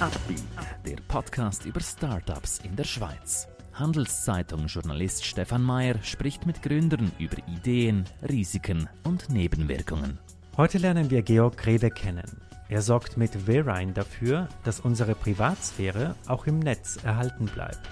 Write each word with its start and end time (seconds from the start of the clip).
Upbeat, 0.00 0.42
der 0.86 0.96
Podcast 1.08 1.66
über 1.66 1.80
Startups 1.80 2.60
in 2.60 2.74
der 2.74 2.84
Schweiz. 2.84 3.46
Handelszeitung-Journalist 3.74 5.26
Stefan 5.26 5.62
Mayer 5.62 6.02
spricht 6.02 6.46
mit 6.46 6.62
Gründern 6.62 7.12
über 7.18 7.36
Ideen, 7.46 8.06
Risiken 8.26 8.88
und 9.04 9.28
Nebenwirkungen. 9.28 10.18
Heute 10.56 10.78
lernen 10.78 11.10
wir 11.10 11.20
Georg 11.20 11.58
Greve 11.58 11.90
kennen. 11.90 12.40
Er 12.70 12.80
sorgt 12.80 13.18
mit 13.18 13.34
Verine 13.34 13.92
dafür, 13.92 14.48
dass 14.64 14.80
unsere 14.80 15.14
Privatsphäre 15.14 16.14
auch 16.26 16.46
im 16.46 16.60
Netz 16.60 16.96
erhalten 17.04 17.44
bleibt. 17.44 17.86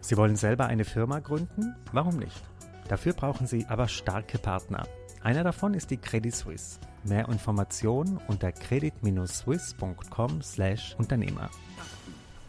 Sie 0.00 0.16
wollen 0.16 0.34
selber 0.34 0.66
eine 0.66 0.84
Firma 0.84 1.20
gründen? 1.20 1.76
Warum 1.92 2.16
nicht? 2.16 2.42
Dafür 2.88 3.12
brauchen 3.12 3.46
Sie 3.46 3.64
aber 3.68 3.86
starke 3.86 4.38
Partner. 4.38 4.88
Einer 5.22 5.44
davon 5.44 5.74
ist 5.74 5.92
die 5.92 5.98
Credit 5.98 6.34
Suisse. 6.34 6.80
Mehr 7.04 7.28
Informationen 7.28 8.20
unter 8.28 8.52
credit-swiss.com/Unternehmer. 8.52 11.50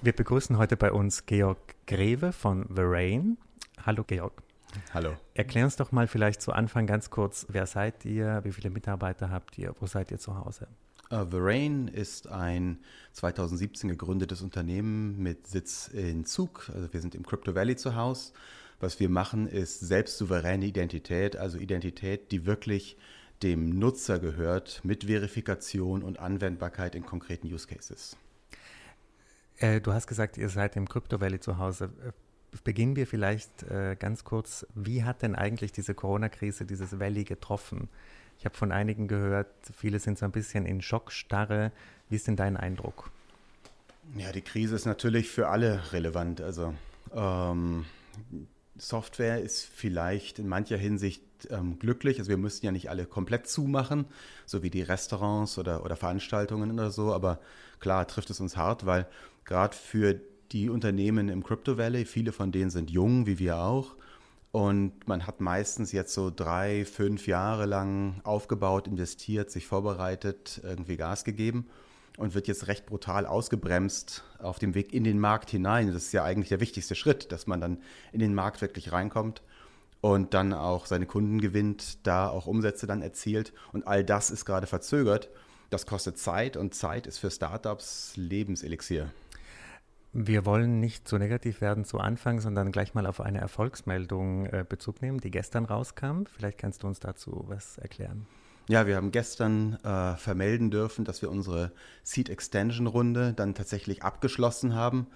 Wir 0.01 0.13
begrüßen 0.13 0.59
heute 0.59 0.77
bei 0.77 0.91
uns 0.91 1.25
Georg 1.25 1.57
Greve 1.87 2.31
von 2.31 2.67
Verain. 2.69 3.39
Hallo 3.83 4.03
Georg. 4.03 4.43
Hallo. 4.93 5.15
Erklär 5.33 5.65
uns 5.65 5.75
doch 5.75 5.91
mal 5.91 6.05
vielleicht 6.07 6.39
zu 6.41 6.51
Anfang 6.51 6.85
ganz 6.85 7.09
kurz, 7.09 7.47
wer 7.49 7.65
seid 7.65 8.05
ihr, 8.05 8.41
wie 8.43 8.51
viele 8.51 8.69
Mitarbeiter 8.69 9.31
habt 9.31 9.57
ihr, 9.57 9.73
wo 9.79 9.87
seid 9.87 10.11
ihr 10.11 10.19
zu 10.19 10.37
Hause? 10.37 10.67
Uh, 11.11 11.25
Verain 11.25 11.87
ist 11.87 12.27
ein 12.27 12.77
2017 13.13 13.89
gegründetes 13.89 14.41
Unternehmen 14.41 15.17
mit 15.21 15.47
Sitz 15.47 15.87
in 15.87 16.25
Zug. 16.25 16.69
Also 16.73 16.93
wir 16.93 17.01
sind 17.01 17.15
im 17.15 17.25
Crypto 17.25 17.55
Valley 17.55 17.75
zu 17.75 17.95
Hause. 17.95 18.33
Was 18.79 18.99
wir 18.99 19.09
machen, 19.09 19.47
ist 19.47 19.79
selbstsouveräne 19.79 20.65
Identität, 20.65 21.37
also 21.37 21.57
Identität, 21.57 22.31
die 22.31 22.45
wirklich 22.45 22.97
dem 23.43 23.77
Nutzer 23.77 24.19
gehört, 24.19 24.81
mit 24.83 25.05
Verifikation 25.05 26.01
und 26.01 26.19
Anwendbarkeit 26.19 26.95
in 26.95 27.05
konkreten 27.05 27.47
Use 27.47 27.67
Cases. 27.67 28.15
Äh, 29.57 29.81
du 29.81 29.93
hast 29.93 30.07
gesagt, 30.07 30.37
ihr 30.37 30.49
seid 30.49 30.75
im 30.75 30.87
Crypto 30.87 31.19
Valley 31.19 31.39
zu 31.39 31.57
Hause. 31.57 31.89
Äh, 32.05 32.11
beginnen 32.63 32.95
wir 32.95 33.07
vielleicht 33.07 33.63
äh, 33.63 33.95
ganz 33.99 34.23
kurz. 34.23 34.65
Wie 34.75 35.03
hat 35.03 35.21
denn 35.21 35.35
eigentlich 35.35 35.71
diese 35.71 35.93
Corona-Krise 35.93 36.65
dieses 36.65 36.99
Valley 36.99 37.23
getroffen? 37.23 37.89
Ich 38.39 38.45
habe 38.45 38.55
von 38.55 38.71
einigen 38.71 39.07
gehört, 39.07 39.47
viele 39.75 39.99
sind 39.99 40.17
so 40.17 40.25
ein 40.25 40.31
bisschen 40.31 40.65
in 40.65 40.81
Schockstarre. 40.81 41.71
Wie 42.09 42.15
ist 42.15 42.27
denn 42.27 42.35
dein 42.35 42.57
Eindruck? 42.57 43.11
Ja, 44.17 44.31
die 44.31 44.41
Krise 44.41 44.75
ist 44.75 44.85
natürlich 44.85 45.29
für 45.29 45.49
alle 45.49 45.93
relevant. 45.93 46.41
Also 46.41 46.73
ähm, 47.13 47.85
Software 48.75 49.41
ist 49.41 49.63
vielleicht 49.63 50.39
in 50.39 50.47
mancher 50.47 50.77
Hinsicht 50.77 51.21
ähm, 51.49 51.77
glücklich. 51.79 52.19
Also 52.19 52.29
wir 52.29 52.37
müssten 52.37 52.65
ja 52.65 52.71
nicht 52.71 52.89
alle 52.89 53.05
komplett 53.05 53.47
zumachen, 53.47 54.05
so 54.45 54.63
wie 54.63 54.69
die 54.69 54.81
Restaurants 54.81 55.57
oder, 55.57 55.83
oder 55.85 55.95
Veranstaltungen 55.95 56.71
oder 56.71 56.91
so. 56.91 57.13
Aber 57.13 57.39
klar 57.79 58.07
trifft 58.07 58.29
es 58.29 58.39
uns 58.39 58.57
hart, 58.57 58.85
weil 58.85 59.07
gerade 59.45 59.75
für 59.75 60.19
die 60.51 60.69
Unternehmen 60.69 61.29
im 61.29 61.43
Crypto 61.43 61.77
Valley, 61.77 62.05
viele 62.05 62.31
von 62.31 62.51
denen 62.51 62.69
sind 62.69 62.89
jung, 62.89 63.25
wie 63.25 63.39
wir 63.39 63.57
auch. 63.57 63.95
Und 64.51 65.07
man 65.07 65.25
hat 65.25 65.41
meistens 65.41 65.91
jetzt 65.91 66.13
so 66.13 66.29
drei, 66.29 66.85
fünf 66.85 67.25
Jahre 67.25 67.65
lang 67.65 68.21
aufgebaut, 68.23 68.87
investiert, 68.87 69.49
sich 69.49 69.65
vorbereitet, 69.65 70.61
irgendwie 70.63 70.97
Gas 70.97 71.23
gegeben 71.23 71.67
und 72.17 72.35
wird 72.35 72.47
jetzt 72.47 72.67
recht 72.67 72.85
brutal 72.85 73.25
ausgebremst 73.25 74.23
auf 74.39 74.59
dem 74.59 74.75
Weg 74.75 74.93
in 74.93 75.03
den 75.03 75.19
Markt 75.19 75.49
hinein. 75.49 75.87
Das 75.87 76.03
ist 76.03 76.11
ja 76.13 76.23
eigentlich 76.23 76.49
der 76.49 76.59
wichtigste 76.59 76.95
Schritt, 76.95 77.31
dass 77.31 77.47
man 77.47 77.59
dann 77.59 77.81
in 78.11 78.19
den 78.19 78.35
Markt 78.35 78.61
wirklich 78.61 78.91
reinkommt 78.91 79.41
und 80.01 80.33
dann 80.33 80.53
auch 80.53 80.85
seine 80.85 81.05
Kunden 81.05 81.39
gewinnt, 81.39 82.05
da 82.05 82.27
auch 82.27 82.45
Umsätze 82.45 82.87
dann 82.87 83.01
erzielt. 83.01 83.53
Und 83.71 83.87
all 83.87 84.03
das 84.03 84.31
ist 84.31 84.45
gerade 84.45 84.67
verzögert. 84.67 85.29
Das 85.69 85.85
kostet 85.85 86.19
Zeit 86.19 86.57
und 86.57 86.75
Zeit 86.75 87.07
ist 87.07 87.17
für 87.17 87.31
Startups 87.31 88.13
Lebenselixier. 88.15 89.11
Wir 90.11 90.45
wollen 90.45 90.79
nicht 90.79 91.07
so 91.07 91.17
negativ 91.17 91.61
werden 91.61 91.85
zu 91.85 91.97
Anfang, 91.97 92.39
sondern 92.39 92.71
gleich 92.71 92.93
mal 92.93 93.07
auf 93.07 93.19
eine 93.19 93.39
Erfolgsmeldung 93.39 94.45
äh, 94.45 94.63
Bezug 94.67 95.01
nehmen, 95.01 95.19
die 95.19 95.31
gestern 95.31 95.65
rauskam. 95.65 96.25
Vielleicht 96.25 96.59
kannst 96.59 96.83
du 96.83 96.87
uns 96.87 96.99
dazu 96.99 97.45
was 97.47 97.79
erklären. 97.79 98.27
Ja, 98.69 98.87
wir 98.87 98.95
haben 98.95 99.11
gestern 99.11 99.73
äh, 99.83 100.15
vermelden 100.15 100.71
dürfen, 100.71 101.03
dass 101.03 101.21
wir 101.21 101.29
unsere 101.29 101.71
Seed 102.01 102.29
Extension 102.29 102.87
Runde 102.87 103.33
dann 103.35 103.55
tatsächlich 103.55 104.03
abgeschlossen 104.03 104.73
haben. 104.73 105.07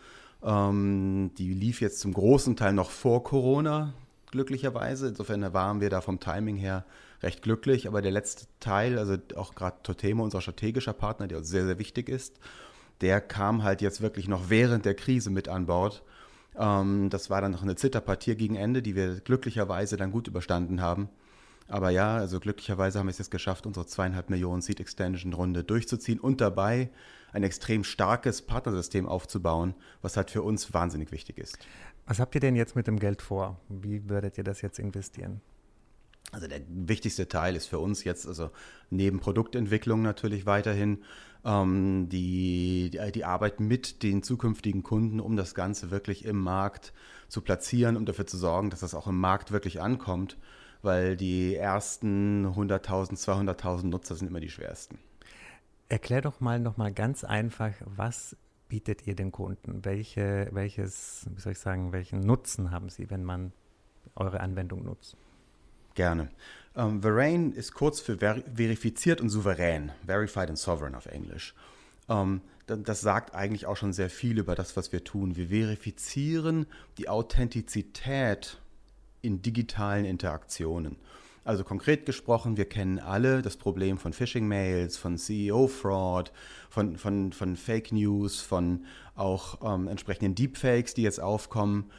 Ähm, 0.44 1.32
die 1.38 1.54
lief 1.54 1.80
jetzt 1.80 2.00
zum 2.00 2.14
großen 2.14 2.58
Teil 2.58 2.74
noch 2.74 2.92
vor 2.92 3.24
Corona, 3.24 3.94
glücklicherweise. 4.32 5.08
Insofern 5.08 5.54
waren 5.54 5.80
wir 5.80 5.90
da 5.90 6.02
vom 6.02 6.20
Timing 6.20 6.58
her 6.58 6.86
recht 7.24 7.42
glücklich. 7.42 7.88
Aber 7.88 8.02
der 8.02 8.12
letzte 8.12 8.48
Teil, 8.60 9.00
also 9.00 9.16
auch 9.36 9.56
gerade 9.56 9.78
Totemo, 9.82 10.24
unser 10.24 10.42
strategischer 10.42 10.94
Partner, 10.94 11.28
der 11.28 11.38
uns 11.38 11.48
sehr, 11.48 11.66
sehr 11.66 11.80
wichtig 11.80 12.10
ist, 12.10 12.40
der 13.00 13.22
kam 13.22 13.64
halt 13.64 13.82
jetzt 13.82 14.02
wirklich 14.02 14.28
noch 14.28 14.50
während 14.50 14.84
der 14.84 14.96
Krise 14.96 15.30
mit 15.30 15.48
an 15.48 15.68
Bord. 15.68 16.04
Ähm, 16.58 17.10
das 17.10 17.30
war 17.30 17.40
dann 17.42 17.52
noch 17.54 17.64
eine 17.64 17.76
Zitterpartie 17.78 18.36
gegen 18.36 18.56
Ende, 18.56 18.82
die 18.82 18.96
wir 18.96 19.22
glücklicherweise 19.22 19.96
dann 19.96 20.12
gut 20.12 20.28
überstanden 20.28 20.82
haben. 20.82 21.08
Aber 21.68 21.90
ja, 21.90 22.16
also 22.16 22.40
glücklicherweise 22.40 23.00
haben 23.00 23.08
wir 23.08 23.12
es 23.12 23.18
jetzt 23.18 23.32
geschafft, 23.32 23.66
unsere 23.66 23.86
zweieinhalb 23.86 24.30
Millionen 24.30 24.62
Seed 24.62 24.80
Extension 24.80 25.34
Runde 25.34 25.64
durchzuziehen 25.64 26.20
und 26.20 26.40
dabei 26.40 26.90
ein 27.34 27.44
extrem 27.44 27.84
starkes 27.84 28.42
Partnersystem 28.42 29.06
aufzubauen, 29.06 29.76
was 30.02 30.16
halt 30.16 30.32
für 30.32 30.42
uns 30.44 30.74
wahnsinnig 30.74 31.12
wichtig 31.12 31.38
ist. 31.38 31.58
Was 32.06 32.20
habt 32.20 32.36
ihr 32.36 32.42
denn 32.42 32.56
jetzt 32.56 32.76
mit 32.76 32.88
dem 32.88 33.00
Geld 33.00 33.22
vor? 33.22 33.60
Wie 33.68 34.10
würdet 34.10 34.38
ihr 34.38 34.46
das 34.46 34.62
jetzt 34.62 34.80
investieren? 34.80 35.42
Also 36.32 36.48
der 36.48 36.62
wichtigste 36.68 37.28
Teil 37.28 37.56
ist 37.56 37.68
für 37.68 37.80
uns 37.80 38.04
jetzt, 38.04 38.28
also 38.28 38.50
neben 38.90 39.20
Produktentwicklung 39.20 40.02
natürlich 40.02 40.46
weiterhin, 40.46 41.04
ähm, 41.46 42.08
die, 42.10 42.90
die, 42.92 43.12
die 43.12 43.26
Arbeit 43.26 43.60
mit 43.60 44.04
den 44.04 44.24
zukünftigen 44.24 44.84
Kunden, 44.84 45.20
um 45.20 45.38
das 45.38 45.56
Ganze 45.56 45.92
wirklich 45.92 46.26
im 46.26 46.40
Markt 46.40 46.94
zu 47.30 47.42
platzieren, 47.42 47.96
um 47.96 48.06
dafür 48.06 48.28
zu 48.28 48.38
sorgen, 48.38 48.70
dass 48.70 48.82
das 48.82 48.94
auch 48.94 49.08
im 49.08 49.20
Markt 49.20 49.52
wirklich 49.52 49.82
ankommt 49.82 50.38
weil 50.88 51.16
die 51.16 51.56
ersten 51.56 52.48
100.000, 52.48 53.22
200.000 53.22 53.86
Nutzer 53.86 54.16
sind 54.16 54.28
immer 54.28 54.40
die 54.40 54.50
schwersten. 54.50 54.98
Erklär 55.90 56.22
doch 56.22 56.40
mal 56.40 56.60
noch 56.60 56.78
mal 56.78 56.92
ganz 56.92 57.24
einfach, 57.24 57.74
was 57.86 58.36
bietet 58.68 59.06
ihr 59.06 59.16
den 59.16 59.32
Kunden? 59.32 59.86
Welche, 59.86 60.50
welches, 60.52 61.28
wie 61.36 61.42
soll 61.42 61.52
ich 61.52 61.60
sagen, 61.60 61.92
welchen 61.92 62.22
Nutzen 62.22 62.72
haben 62.72 62.90
sie, 62.90 63.10
wenn 63.10 63.24
man 63.24 63.52
eure 64.16 64.40
Anwendung 64.40 64.84
nutzt? 64.84 65.16
Gerne. 65.94 66.30
Um, 66.74 66.84
ähm, 66.84 67.02
Verain 67.02 67.54
ist 67.54 67.74
kurz 67.74 68.00
für 68.00 68.18
ver 68.18 68.42
verifiziert 68.54 69.20
und 69.20 69.30
souverän, 69.30 69.92
verified 70.06 70.50
and 70.50 70.58
sovereign 70.58 70.96
auf 70.96 71.08
Englisch. 71.08 71.54
Um, 72.08 72.42
ähm, 72.68 72.84
das 72.84 73.02
sagt 73.02 73.34
eigentlich 73.34 73.66
auch 73.66 73.78
schon 73.78 73.94
sehr 73.94 74.10
viel 74.10 74.38
über 74.38 74.54
das, 74.54 74.76
was 74.76 74.92
wir 74.92 75.04
tun. 75.04 75.36
Wir 75.38 75.48
verifizieren 75.48 76.66
die 76.98 77.08
Authentizität 77.08 78.60
in 79.22 79.42
digitalen 79.42 80.06
Interaktionen. 80.06 80.98
Also 81.48 81.64
konkret 81.64 82.06
gesprochen, 82.06 82.58
wir 82.58 82.66
kennen 82.66 83.00
alle 83.00 83.42
das 83.42 83.56
Problem 83.56 83.98
von 83.98 84.12
Phishing-Mails, 84.12 84.98
von 84.98 85.18
CEO-Fraud, 85.18 86.34
von, 86.70 86.98
von, 86.98 87.32
von 87.32 87.56
Fake 87.56 87.94
News, 87.94 88.42
von 88.42 88.84
auch 89.16 89.60
ähm, 89.64 89.88
entsprechenden 89.88 90.36
Deepfakes, 90.36 90.94
die 90.94 91.04
jetzt 91.04 91.22
aufkommen. 91.22 91.90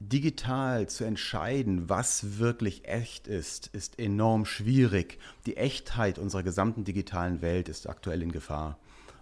Digital 0.00 0.88
zu 0.88 1.04
entscheiden, 1.04 1.88
was 1.88 2.38
wirklich 2.38 2.88
echt 2.88 3.28
ist, 3.28 3.68
ist 3.68 4.00
enorm 4.00 4.44
schwierig. 4.44 5.18
Die 5.46 5.56
Echtheit 5.56 6.18
unserer 6.18 6.42
gesamten 6.42 6.82
digitalen 6.82 7.40
Welt 7.40 7.68
ist 7.68 7.88
aktuell 7.88 8.22
in 8.22 8.32
Gefahr. 8.32 8.78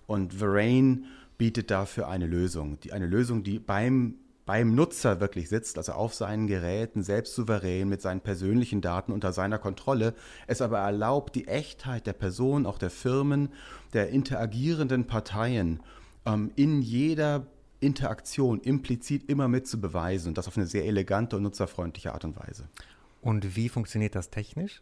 Und 0.07 0.35
Verain 0.35 1.05
bietet 1.37 1.71
dafür 1.71 2.09
eine 2.09 2.27
Lösung. 2.27 2.81
Die, 2.81 2.93
eine 2.93 3.07
Lösung, 3.07 3.43
die 3.43 3.59
beim 3.59 4.15
beim 4.47 4.75
Nutzer 4.77 5.21
wirklich 5.21 5.49
sitzt, 5.49 5.77
also 5.77 5.93
auf 5.93 6.15
seinen 6.15 6.47
Geräten, 6.47 7.03
selbst 7.03 7.35
souverän 7.35 7.89
mit 7.89 8.01
seinen 8.01 8.21
persönlichen 8.21 8.81
Daten 8.81 9.13
unter 9.13 9.33
seiner 9.33 9.59
Kontrolle, 9.59 10.15
es 10.47 10.63
aber 10.63 10.79
erlaubt, 10.79 11.35
die 11.35 11.49
Echtheit 11.49 12.07
der 12.07 12.13
Person, 12.13 12.65
auch 12.65 12.79
der 12.79 12.91
Firmen, 12.91 13.51
der 13.93 14.11
interagierenden 14.11 15.07
Parteien 15.07 15.81
ähm, 16.25 16.53
in 16.55 16.81
jeder 16.81 17.47
Interaktion 17.81 18.61
implizit 18.61 19.29
immer 19.29 19.49
mit 19.49 19.67
zu 19.67 19.81
beweisen 19.81 20.29
und 20.29 20.39
das 20.39 20.49
auf 20.49 20.57
eine 20.57 20.67
sehr 20.67 20.85
elegante 20.85 21.37
und 21.37 21.43
nutzerfreundliche 21.43 22.15
Art 22.15 22.25
und 22.25 22.37
Weise. 22.39 22.69
Und 23.21 23.57
wie 23.57 23.69
funktioniert 23.69 24.15
das 24.15 24.31
technisch? 24.31 24.81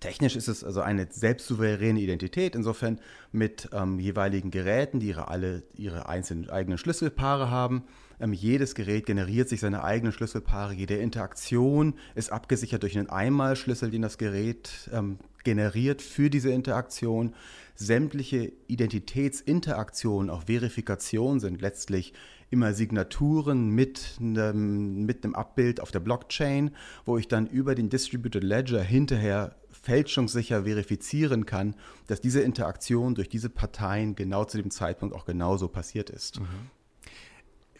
Technisch 0.00 0.36
ist 0.36 0.48
es 0.48 0.64
also 0.64 0.80
eine 0.80 1.06
selbstsouveräne 1.10 2.00
Identität, 2.00 2.54
insofern 2.54 3.00
mit 3.32 3.68
ähm, 3.72 3.98
jeweiligen 3.98 4.50
Geräten, 4.50 5.00
die 5.00 5.08
ihre, 5.08 5.28
alle 5.28 5.62
ihre 5.74 6.08
einzelnen 6.08 6.48
eigenen 6.50 6.78
Schlüsselpaare 6.78 7.50
haben. 7.50 7.84
Ähm, 8.20 8.32
jedes 8.32 8.74
Gerät 8.74 9.06
generiert 9.06 9.48
sich 9.48 9.60
seine 9.60 9.84
eigenen 9.84 10.12
Schlüsselpaare. 10.12 10.74
Jede 10.74 10.96
Interaktion 10.96 11.94
ist 12.14 12.32
abgesichert 12.32 12.82
durch 12.82 12.98
einen 12.98 13.10
Einmalschlüssel, 13.10 13.90
den 13.90 14.02
das 14.02 14.18
Gerät 14.18 14.90
ähm, 14.92 15.18
generiert 15.44 16.02
für 16.02 16.30
diese 16.30 16.50
Interaktion. 16.50 17.34
Sämtliche 17.74 18.52
Identitätsinteraktionen, 18.68 20.30
auch 20.30 20.44
Verifikation 20.44 21.40
sind 21.40 21.60
letztlich 21.60 22.14
immer 22.50 22.74
Signaturen 22.74 23.70
mit 23.70 24.16
einem, 24.20 25.04
mit 25.04 25.24
einem 25.24 25.34
Abbild 25.34 25.80
auf 25.80 25.90
der 25.90 26.00
Blockchain, 26.00 26.70
wo 27.04 27.18
ich 27.18 27.28
dann 27.28 27.46
über 27.46 27.74
den 27.74 27.90
Distributed 27.90 28.44
Ledger 28.44 28.82
hinterher 28.82 29.56
fälschungssicher 29.70 30.64
verifizieren 30.64 31.46
kann, 31.46 31.74
dass 32.06 32.20
diese 32.20 32.40
Interaktion 32.40 33.14
durch 33.14 33.28
diese 33.28 33.50
Parteien 33.50 34.14
genau 34.14 34.44
zu 34.44 34.58
dem 34.58 34.70
Zeitpunkt 34.70 35.14
auch 35.14 35.26
genauso 35.26 35.68
passiert 35.68 36.10
ist. 36.10 36.40
Mhm. 36.40 36.46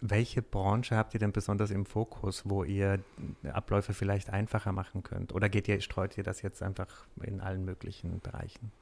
Welche 0.01 0.43
Branche 0.43 0.97
habt 0.97 1.15
ihr 1.15 1.21
denn 1.21 1.33
besonders 1.33 1.71
im 1.71 1.87
Fokus, 1.87 2.43
wo 2.45 2.65
ihr 2.65 3.01
Abläufe 3.53 3.95
vielleicht 3.95 4.31
einfacher 4.31 4.73
machen 4.73 5.03
könnt? 5.03 5.35
Oder 5.35 5.49
geht 5.49 5.69
ihr, 5.69 5.81
streut 5.81 6.17
ihr 6.19 6.25
das 6.25 6.43
jetzt 6.43 6.63
einfach 6.63 7.07
in 7.23 7.41
allen 7.41 7.65
möglichen 7.65 8.21
Bereichen? 8.21 8.73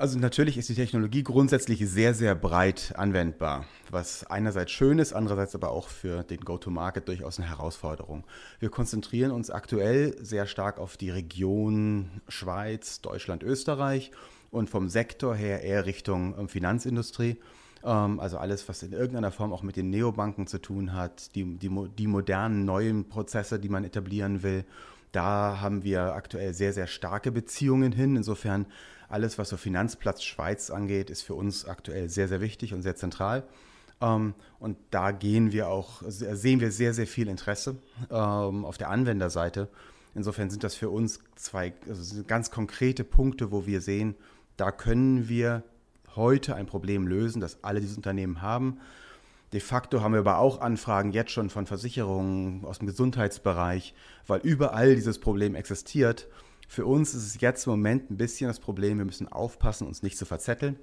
Also 0.00 0.16
natürlich 0.16 0.56
ist 0.56 0.68
die 0.68 0.76
Technologie 0.76 1.24
grundsätzlich 1.24 1.80
sehr, 1.88 2.14
sehr 2.14 2.36
breit 2.36 2.92
anwendbar, 2.96 3.64
was 3.90 4.24
einerseits 4.24 4.70
schön 4.70 5.00
ist, 5.00 5.12
andererseits 5.12 5.56
aber 5.56 5.70
auch 5.70 5.88
für 5.88 6.22
den 6.22 6.38
Go-to-Market 6.40 7.08
durchaus 7.08 7.40
eine 7.40 7.48
Herausforderung. 7.48 8.24
Wir 8.60 8.68
konzentrieren 8.68 9.32
uns 9.32 9.50
aktuell 9.50 10.14
sehr 10.24 10.46
stark 10.46 10.78
auf 10.78 10.96
die 10.96 11.10
Region 11.10 12.22
Schweiz, 12.28 13.00
Deutschland, 13.00 13.42
Österreich 13.42 14.12
und 14.52 14.70
vom 14.70 14.88
Sektor 14.88 15.34
her 15.34 15.62
eher 15.62 15.84
Richtung 15.84 16.38
ähm, 16.38 16.48
Finanzindustrie. 16.48 17.38
Ähm, 17.84 18.20
also 18.20 18.38
alles, 18.38 18.68
was 18.68 18.82
in 18.82 18.92
irgendeiner 18.92 19.30
Form 19.30 19.52
auch 19.52 19.62
mit 19.62 19.76
den 19.76 19.90
Neobanken 19.90 20.46
zu 20.46 20.58
tun 20.58 20.94
hat, 20.94 21.34
die, 21.34 21.56
die, 21.56 21.70
die 21.98 22.06
modernen 22.06 22.64
neuen 22.64 23.08
Prozesse, 23.08 23.58
die 23.58 23.68
man 23.68 23.84
etablieren 23.84 24.42
will. 24.42 24.64
Da 25.12 25.60
haben 25.60 25.84
wir 25.84 26.14
aktuell 26.14 26.52
sehr, 26.54 26.72
sehr 26.72 26.86
starke 26.86 27.32
Beziehungen 27.32 27.92
hin. 27.92 28.16
Insofern 28.16 28.66
alles, 29.08 29.38
was 29.38 29.48
so 29.48 29.56
Finanzplatz 29.56 30.22
Schweiz 30.22 30.70
angeht, 30.70 31.10
ist 31.10 31.22
für 31.22 31.34
uns 31.34 31.64
aktuell 31.64 32.08
sehr, 32.08 32.28
sehr 32.28 32.40
wichtig 32.40 32.74
und 32.74 32.82
sehr 32.82 32.96
zentral. 32.96 33.44
Ähm, 34.00 34.34
und 34.58 34.76
da 34.90 35.10
gehen 35.12 35.52
wir 35.52 35.68
auch, 35.68 36.02
sehen 36.06 36.60
wir 36.60 36.70
sehr, 36.70 36.94
sehr 36.94 37.06
viel 37.06 37.28
Interesse 37.28 37.76
ähm, 38.10 38.64
auf 38.64 38.78
der 38.78 38.90
Anwenderseite. 38.90 39.68
Insofern 40.14 40.50
sind 40.50 40.64
das 40.64 40.74
für 40.74 40.90
uns 40.90 41.20
zwei 41.36 41.72
also 41.88 42.22
ganz 42.24 42.50
konkrete 42.50 43.04
Punkte, 43.04 43.52
wo 43.52 43.66
wir 43.66 43.80
sehen, 43.80 44.14
da 44.56 44.72
können 44.72 45.28
wir 45.28 45.62
heute 46.16 46.54
ein 46.54 46.66
Problem 46.66 47.06
lösen, 47.06 47.40
das 47.40 47.62
alle 47.62 47.80
diese 47.80 47.96
Unternehmen 47.96 48.42
haben. 48.42 48.78
De 49.52 49.60
facto 49.60 50.02
haben 50.02 50.12
wir 50.12 50.20
aber 50.20 50.38
auch 50.38 50.60
Anfragen 50.60 51.12
jetzt 51.12 51.30
schon 51.30 51.48
von 51.48 51.66
Versicherungen 51.66 52.64
aus 52.64 52.78
dem 52.78 52.86
Gesundheitsbereich, 52.86 53.94
weil 54.26 54.40
überall 54.40 54.94
dieses 54.94 55.18
Problem 55.18 55.54
existiert. 55.54 56.28
Für 56.68 56.84
uns 56.84 57.14
ist 57.14 57.26
es 57.26 57.40
jetzt 57.40 57.66
im 57.66 57.70
Moment 57.70 58.10
ein 58.10 58.18
bisschen 58.18 58.48
das 58.48 58.60
Problem, 58.60 58.98
wir 58.98 59.06
müssen 59.06 59.26
aufpassen, 59.26 59.86
uns 59.86 60.02
nicht 60.02 60.18
zu 60.18 60.26
verzetteln, 60.26 60.76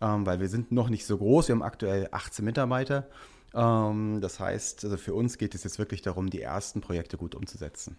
ähm, 0.00 0.24
weil 0.24 0.38
wir 0.38 0.48
sind 0.48 0.70
noch 0.70 0.90
nicht 0.90 1.06
so 1.06 1.18
groß. 1.18 1.48
Wir 1.48 1.56
haben 1.56 1.62
aktuell 1.62 2.08
18 2.12 2.44
Mitarbeiter. 2.44 3.08
Ähm, 3.52 4.20
das 4.20 4.38
heißt, 4.38 4.84
also 4.84 4.96
für 4.96 5.14
uns 5.14 5.36
geht 5.36 5.56
es 5.56 5.64
jetzt 5.64 5.80
wirklich 5.80 6.02
darum, 6.02 6.30
die 6.30 6.40
ersten 6.40 6.80
Projekte 6.80 7.16
gut 7.16 7.34
umzusetzen. 7.34 7.96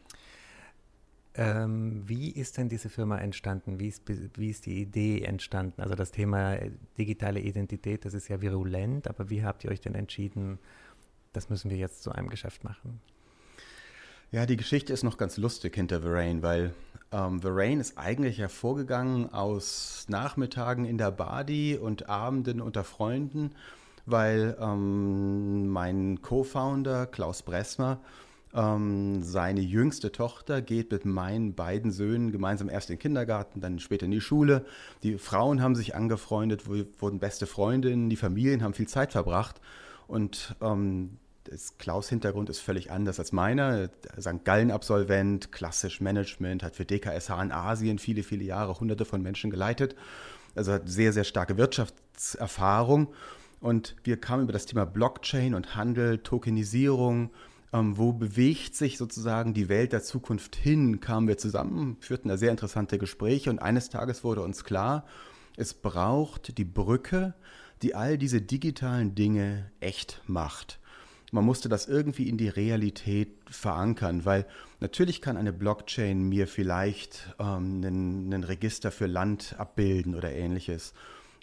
Ähm, 1.37 2.03
wie 2.05 2.29
ist 2.29 2.57
denn 2.57 2.69
diese 2.69 2.89
Firma 2.89 3.17
entstanden? 3.17 3.79
Wie 3.79 3.89
ist, 3.89 4.03
wie 4.37 4.49
ist 4.49 4.65
die 4.65 4.81
Idee 4.81 5.21
entstanden? 5.21 5.81
Also 5.81 5.95
das 5.95 6.11
Thema 6.11 6.57
digitale 6.97 7.41
Identität, 7.41 8.05
das 8.05 8.13
ist 8.13 8.29
ja 8.29 8.41
virulent, 8.41 9.07
aber 9.09 9.29
wie 9.29 9.43
habt 9.43 9.63
ihr 9.65 9.71
euch 9.71 9.81
denn 9.81 9.95
entschieden, 9.95 10.59
das 11.33 11.49
müssen 11.49 11.69
wir 11.69 11.77
jetzt 11.77 12.03
zu 12.03 12.11
einem 12.11 12.29
Geschäft 12.29 12.63
machen? 12.63 13.01
Ja, 14.31 14.45
die 14.45 14.57
Geschichte 14.57 14.93
ist 14.93 15.03
noch 15.03 15.17
ganz 15.17 15.37
lustig 15.37 15.75
hinter 15.75 16.01
Verrain, 16.01 16.41
weil 16.41 16.73
ähm, 17.11 17.41
Verrain 17.41 17.79
ist 17.79 17.97
eigentlich 17.97 18.39
hervorgegangen 18.39 19.31
aus 19.33 20.05
Nachmittagen 20.07 20.85
in 20.85 20.97
der 20.97 21.11
Badi 21.11 21.77
und 21.77 22.09
Abenden 22.09 22.61
unter 22.61 22.83
Freunden, 22.83 23.51
weil 24.05 24.57
ähm, 24.59 25.67
mein 25.67 26.21
Co-Founder 26.21 27.07
Klaus 27.07 27.43
Bressmer 27.43 27.99
ähm, 28.55 29.21
seine 29.21 29.59
jüngste 29.59 30.11
Tochter 30.11 30.61
geht 30.61 30.91
mit 30.91 31.05
meinen 31.05 31.55
beiden 31.55 31.91
Söhnen 31.91 32.31
gemeinsam 32.31 32.69
erst 32.69 32.89
in 32.89 32.95
den 32.95 33.01
Kindergarten, 33.01 33.59
dann 33.59 33.79
später 33.79 34.05
in 34.05 34.11
die 34.11 34.21
Schule. 34.21 34.65
Die 35.03 35.17
Frauen 35.17 35.61
haben 35.61 35.75
sich 35.75 35.93
angefreundet, 35.93 36.67
wurden 36.67 37.19
beste 37.19 37.47
Freundinnen, 37.47 38.09
die 38.09 38.15
Familien 38.15 38.63
haben 38.63 38.73
viel 38.73 38.87
Zeit 38.87 39.11
verbracht. 39.11 39.59
Und 40.07 40.55
ähm, 40.61 41.17
Klaus 41.77 42.09
Hintergrund 42.09 42.49
ist 42.49 42.59
völlig 42.59 42.91
anders 42.91 43.19
als 43.19 43.31
meiner. 43.31 43.89
St. 44.19 44.45
Gallen-Absolvent, 44.45 45.51
klassisch 45.51 45.99
Management, 45.99 46.63
hat 46.63 46.75
für 46.75 46.85
DKSH 46.85 47.41
in 47.41 47.51
Asien 47.51 47.99
viele, 47.99 48.23
viele 48.23 48.45
Jahre 48.45 48.79
hunderte 48.79 49.05
von 49.05 49.21
Menschen 49.21 49.51
geleitet. 49.51 49.95
Also 50.55 50.71
hat 50.71 50.87
sehr, 50.89 51.11
sehr 51.11 51.25
starke 51.25 51.57
Wirtschaftserfahrung. 51.57 53.09
Und 53.59 53.95
wir 54.03 54.17
kamen 54.17 54.43
über 54.43 54.53
das 54.53 54.65
Thema 54.65 54.85
Blockchain 54.85 55.55
und 55.55 55.75
Handel, 55.75 56.19
Tokenisierung, 56.19 57.31
ähm, 57.73 57.97
wo 57.97 58.13
bewegt 58.13 58.75
sich 58.75 58.97
sozusagen 58.97 59.53
die 59.53 59.69
Welt 59.69 59.93
der 59.93 60.03
Zukunft 60.03 60.55
hin, 60.55 60.99
kamen 60.99 61.27
wir 61.27 61.37
zusammen, 61.37 61.97
führten 61.99 62.29
da 62.29 62.37
sehr 62.37 62.51
interessante 62.51 62.97
Gespräche 62.97 63.49
und 63.49 63.59
eines 63.59 63.89
Tages 63.89 64.23
wurde 64.23 64.41
uns 64.41 64.63
klar, 64.63 65.05
es 65.57 65.73
braucht 65.73 66.57
die 66.57 66.65
Brücke, 66.65 67.33
die 67.81 67.95
all 67.95 68.17
diese 68.17 68.41
digitalen 68.41 69.15
Dinge 69.15 69.71
echt 69.79 70.21
macht 70.27 70.79
man 71.35 71.43
musste 71.43 71.67
das 71.67 71.87
irgendwie 71.87 72.29
in 72.29 72.37
die 72.37 72.47
Realität 72.47 73.29
verankern, 73.49 74.23
weil 74.23 74.45
natürlich 74.79 75.21
kann 75.21 75.35
eine 75.35 75.51
Blockchain 75.51 76.29
mir 76.29 76.47
vielleicht 76.47 77.35
ähm, 77.39 77.81
einen, 77.83 78.33
einen 78.33 78.43
Register 78.45 78.89
für 78.89 79.05
Land 79.05 79.55
abbilden 79.57 80.15
oder 80.15 80.31
ähnliches. 80.31 80.93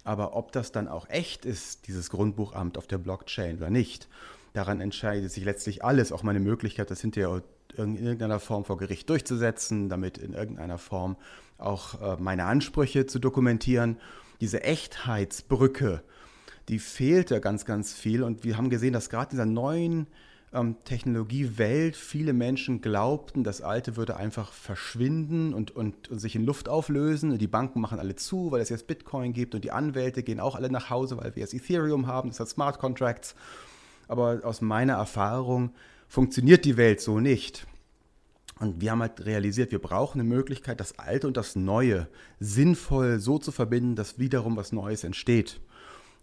Aber 0.03 0.35
ob 0.35 0.51
das 0.51 0.73
dann 0.73 0.89
auch 0.89 1.11
echt 1.11 1.45
ist, 1.45 1.87
dieses 1.87 2.09
Grundbuchamt 2.09 2.79
auf 2.79 2.87
der 2.87 2.99
Blockchain 2.99 3.59
oder 3.59 3.69
nicht, 3.69 4.09
daran 4.53 4.81
entscheidet 4.81 5.31
sich 5.31 5.45
letztlich 5.45 5.85
alles. 5.85 6.13
Auch 6.13 6.23
meine 6.23 6.41
Möglichkeit, 6.41 6.91
das 6.91 7.01
hinterher 7.01 7.43
in 7.77 7.97
irgendeiner 7.97 8.41
Form 8.41 8.65
vor 8.65 8.77
Gericht 8.77 9.09
durchzusetzen, 9.09 9.89
damit 9.89 10.19
in 10.19 10.35
irgendeiner 10.35 10.79
Form 10.79 11.17
auch 11.59 12.01
äh, 12.01 12.21
meine 12.21 12.45
Ansprüche 12.45 13.07
zu 13.07 13.19
dokumentieren. 13.19 13.97
Diese 14.41 14.63
Echtheitsbrücke, 14.63 16.03
die 16.69 16.79
fehlte 16.79 17.41
ganz, 17.41 17.65
ganz 17.65 17.93
viel. 17.95 18.23
Und 18.23 18.45
wir 18.45 18.57
haben 18.57 18.71
gesehen, 18.71 18.93
dass 18.93 19.09
gerade 19.09 19.27
in 19.27 19.31
dieser 19.31 19.47
neuen 19.47 20.07
ähm, 20.53 20.77
Technologiewelt 20.85 21.97
viele 21.97 22.33
Menschen 22.33 22.83
glaubten, 22.83 23.45
das 23.45 23.63
Alte 23.63 23.97
würde 23.97 24.17
einfach 24.17 24.53
verschwinden 24.53 25.55
und, 25.55 25.71
und, 25.71 26.11
und, 26.11 26.19
sich 26.19 26.37
in 26.37 26.45
Luft 26.45 26.69
auflösen. 26.69 27.31
Und 27.31 27.39
die 27.39 27.47
Banken 27.47 27.81
machen 27.81 27.99
alle 27.99 28.17
zu, 28.17 28.51
weil 28.51 28.61
es 28.61 28.69
jetzt 28.69 28.87
Bitcoin 28.87 29.33
gibt 29.33 29.55
und 29.55 29.65
die 29.65 29.71
Anwälte 29.71 30.23
gehen 30.23 30.41
auch 30.41 30.57
alle 30.57 30.71
nach 30.71 30.91
Hause, 30.91 31.17
weil 31.17 31.35
wir 31.35 31.41
jetzt 31.41 31.55
Ethereum 31.55 32.07
haben, 32.07 32.29
das 32.29 32.41
hat 32.41 32.49
Smart 32.49 32.79
Contracts. 32.79 33.35
Aber 34.13 34.41
aus 34.45 34.61
meiner 34.61 34.93
Erfahrung 34.93 35.73
funktioniert 36.07 36.67
die 36.67 36.77
Welt 36.77 37.01
so 37.01 37.19
nicht. 37.19 37.67
Und 38.61 38.83
wir 38.83 38.91
haben 38.91 39.01
halt 39.01 39.25
realisiert, 39.25 39.73
wir 39.73 39.79
brauchen 39.79 40.21
eine 40.21 40.29
Möglichkeit, 40.29 40.81
das 40.81 40.99
Alte 40.99 41.27
und 41.27 41.39
das 41.39 41.57
Neue 41.57 42.09
sinnvoll 42.39 43.21
so 43.21 43.39
zu 43.39 43.53
verbinden, 43.53 43.97
dass 43.97 44.19
wiederum 44.19 44.55
was 44.59 44.71
Neues 44.71 45.03
entsteht. 45.05 45.63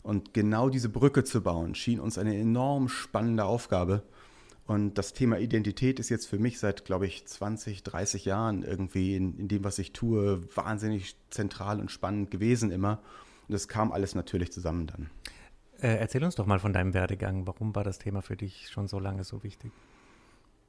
Und 0.03 0.36
genau 0.36 0.69
diese 0.69 0.87
Brücke 0.87 1.23
zu 1.23 1.42
bauen, 1.42 1.73
schien 1.73 1.99
uns 1.99 2.19
eine 2.19 2.37
enorm 2.37 2.90
spannende 2.90 3.45
Aufgabe. 3.45 4.04
Und 4.68 4.99
das 4.99 5.14
Thema 5.14 5.40
Identität 5.40 5.99
ist 5.99 6.09
jetzt 6.09 6.28
für 6.28 6.37
mich 6.37 6.59
seit, 6.59 6.85
glaube 6.85 7.07
ich, 7.07 7.25
20, 7.25 7.81
30 7.81 8.23
Jahren 8.23 8.61
irgendwie 8.61 9.16
in, 9.16 9.35
in 9.35 9.47
dem, 9.47 9.64
was 9.64 9.80
ich 9.80 9.94
tue, 9.94 10.44
wahnsinnig 10.56 11.16
zentral 11.31 11.80
und 11.80 11.90
spannend 11.90 12.30
gewesen 12.30 12.69
immer. 12.69 13.02
Und 13.47 13.54
das 13.54 13.68
kam 13.68 13.92
alles 13.92 14.14
natürlich 14.14 14.52
zusammen 14.52 14.85
dann. 14.85 15.09
Äh, 15.81 15.95
erzähl 15.98 16.24
uns 16.24 16.36
doch 16.36 16.45
mal 16.45 16.59
von 16.59 16.74
deinem 16.74 16.94
Werdegang. 16.94 17.48
Warum 17.48 17.76
war 17.76 17.83
das 17.83 18.00
Thema 18.00 18.21
für 18.21 18.36
dich 18.36 18.69
schon 18.69 18.88
so 18.88 19.00
lange 19.00 19.24
so 19.24 19.44
wichtig? 19.44 19.71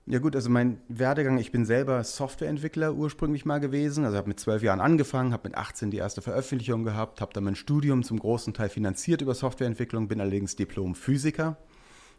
Ja 0.06 0.18
gut, 0.18 0.34
also 0.34 0.50
mein 0.50 0.80
Werdegang, 0.88 1.38
ich 1.38 1.52
bin 1.52 1.64
selber 1.64 2.02
Softwareentwickler 2.02 2.94
ursprünglich 2.94 3.44
mal 3.44 3.60
gewesen. 3.60 4.04
Also 4.04 4.16
habe 4.16 4.28
mit 4.28 4.40
zwölf 4.40 4.62
Jahren 4.62 4.80
angefangen, 4.80 5.32
habe 5.32 5.48
mit 5.48 5.56
18 5.56 5.90
die 5.90 5.98
erste 5.98 6.22
Veröffentlichung 6.22 6.84
gehabt, 6.84 7.20
habe 7.20 7.32
dann 7.32 7.44
mein 7.44 7.54
Studium 7.54 8.02
zum 8.02 8.18
großen 8.18 8.54
Teil 8.54 8.70
finanziert 8.70 9.20
über 9.20 9.34
Softwareentwicklung, 9.34 10.08
bin 10.08 10.20
allerdings 10.20 10.56
Diplom-Physiker 10.56 11.58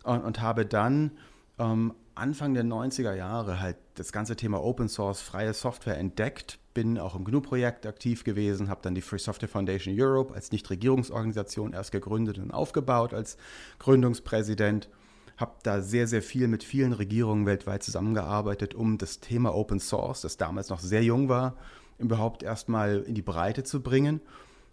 und, 0.03 0.21
und, 0.21 0.41
habe 0.41 0.65
dann 0.65 1.11
ähm, 1.61 1.93
Anfang 2.15 2.53
der 2.53 2.65
90er 2.65 3.13
Jahre 3.13 3.59
halt 3.59 3.77
das 3.95 4.11
ganze 4.11 4.35
Thema 4.35 4.61
Open 4.63 4.89
Source, 4.89 5.21
freie 5.21 5.53
Software 5.53 5.97
entdeckt, 5.97 6.59
bin 6.73 6.97
auch 6.97 7.15
im 7.15 7.23
GNU-Projekt 7.23 7.85
aktiv 7.85 8.23
gewesen, 8.23 8.69
habe 8.69 8.81
dann 8.83 8.95
die 8.95 9.01
Free 9.01 9.17
Software 9.17 9.49
Foundation 9.49 9.93
Europe 9.97 10.33
als 10.33 10.51
Nichtregierungsorganisation 10.51 11.73
erst 11.73 11.91
gegründet 11.91 12.37
und 12.37 12.51
aufgebaut 12.51 13.13
als 13.13 13.37
Gründungspräsident 13.79 14.89
habe 15.37 15.53
da 15.63 15.81
sehr, 15.81 16.07
sehr 16.07 16.21
viel 16.21 16.47
mit 16.47 16.63
vielen 16.63 16.93
Regierungen 16.93 17.45
weltweit 17.45 17.83
zusammengearbeitet, 17.83 18.75
um 18.75 18.97
das 18.97 19.19
Thema 19.19 19.55
Open 19.55 19.79
Source, 19.79 20.21
das 20.21 20.37
damals 20.37 20.69
noch 20.69 20.79
sehr 20.79 21.03
jung 21.03 21.29
war, 21.29 21.55
überhaupt 21.97 22.43
erstmal 22.43 23.01
in 23.01 23.15
die 23.15 23.21
Breite 23.21 23.63
zu 23.63 23.81
bringen. 23.81 24.21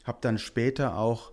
Habe 0.05 0.19
dann 0.21 0.39
später 0.39 0.97
auch 0.97 1.33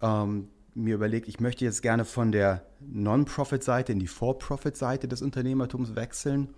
ähm, 0.00 0.48
mir 0.76 0.94
überlegt, 0.94 1.26
ich 1.26 1.40
möchte 1.40 1.64
jetzt 1.64 1.82
gerne 1.82 2.04
von 2.04 2.32
der 2.32 2.66
Non-Profit-Seite 2.80 3.92
in 3.92 3.98
die 3.98 4.06
For-Profit-Seite 4.06 5.08
des 5.08 5.22
Unternehmertums 5.22 5.96
wechseln 5.96 6.48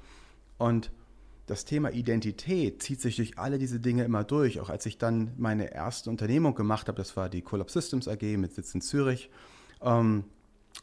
und 0.59 0.91
das 1.47 1.65
Thema 1.65 1.91
Identität 1.93 2.83
zieht 2.83 3.01
sich 3.01 3.17
durch 3.17 3.39
alle 3.39 3.59
diese 3.59 3.81
Dinge 3.81 4.05
immer 4.05 4.23
durch. 4.23 4.61
Auch 4.61 4.69
als 4.69 4.85
ich 4.85 4.99
dann 4.99 5.33
meine 5.39 5.73
erste 5.73 6.11
Unternehmung 6.11 6.55
gemacht 6.55 6.89
habe, 6.89 6.99
das 6.99 7.17
war 7.17 7.31
die 7.31 7.41
Collab 7.41 7.71
Systems 7.71 8.07
AG 8.07 8.23
mit 8.37 8.53
Sitz 8.53 8.75
in 8.75 8.83
Zürich, 8.83 9.31
ähm, 9.81 10.25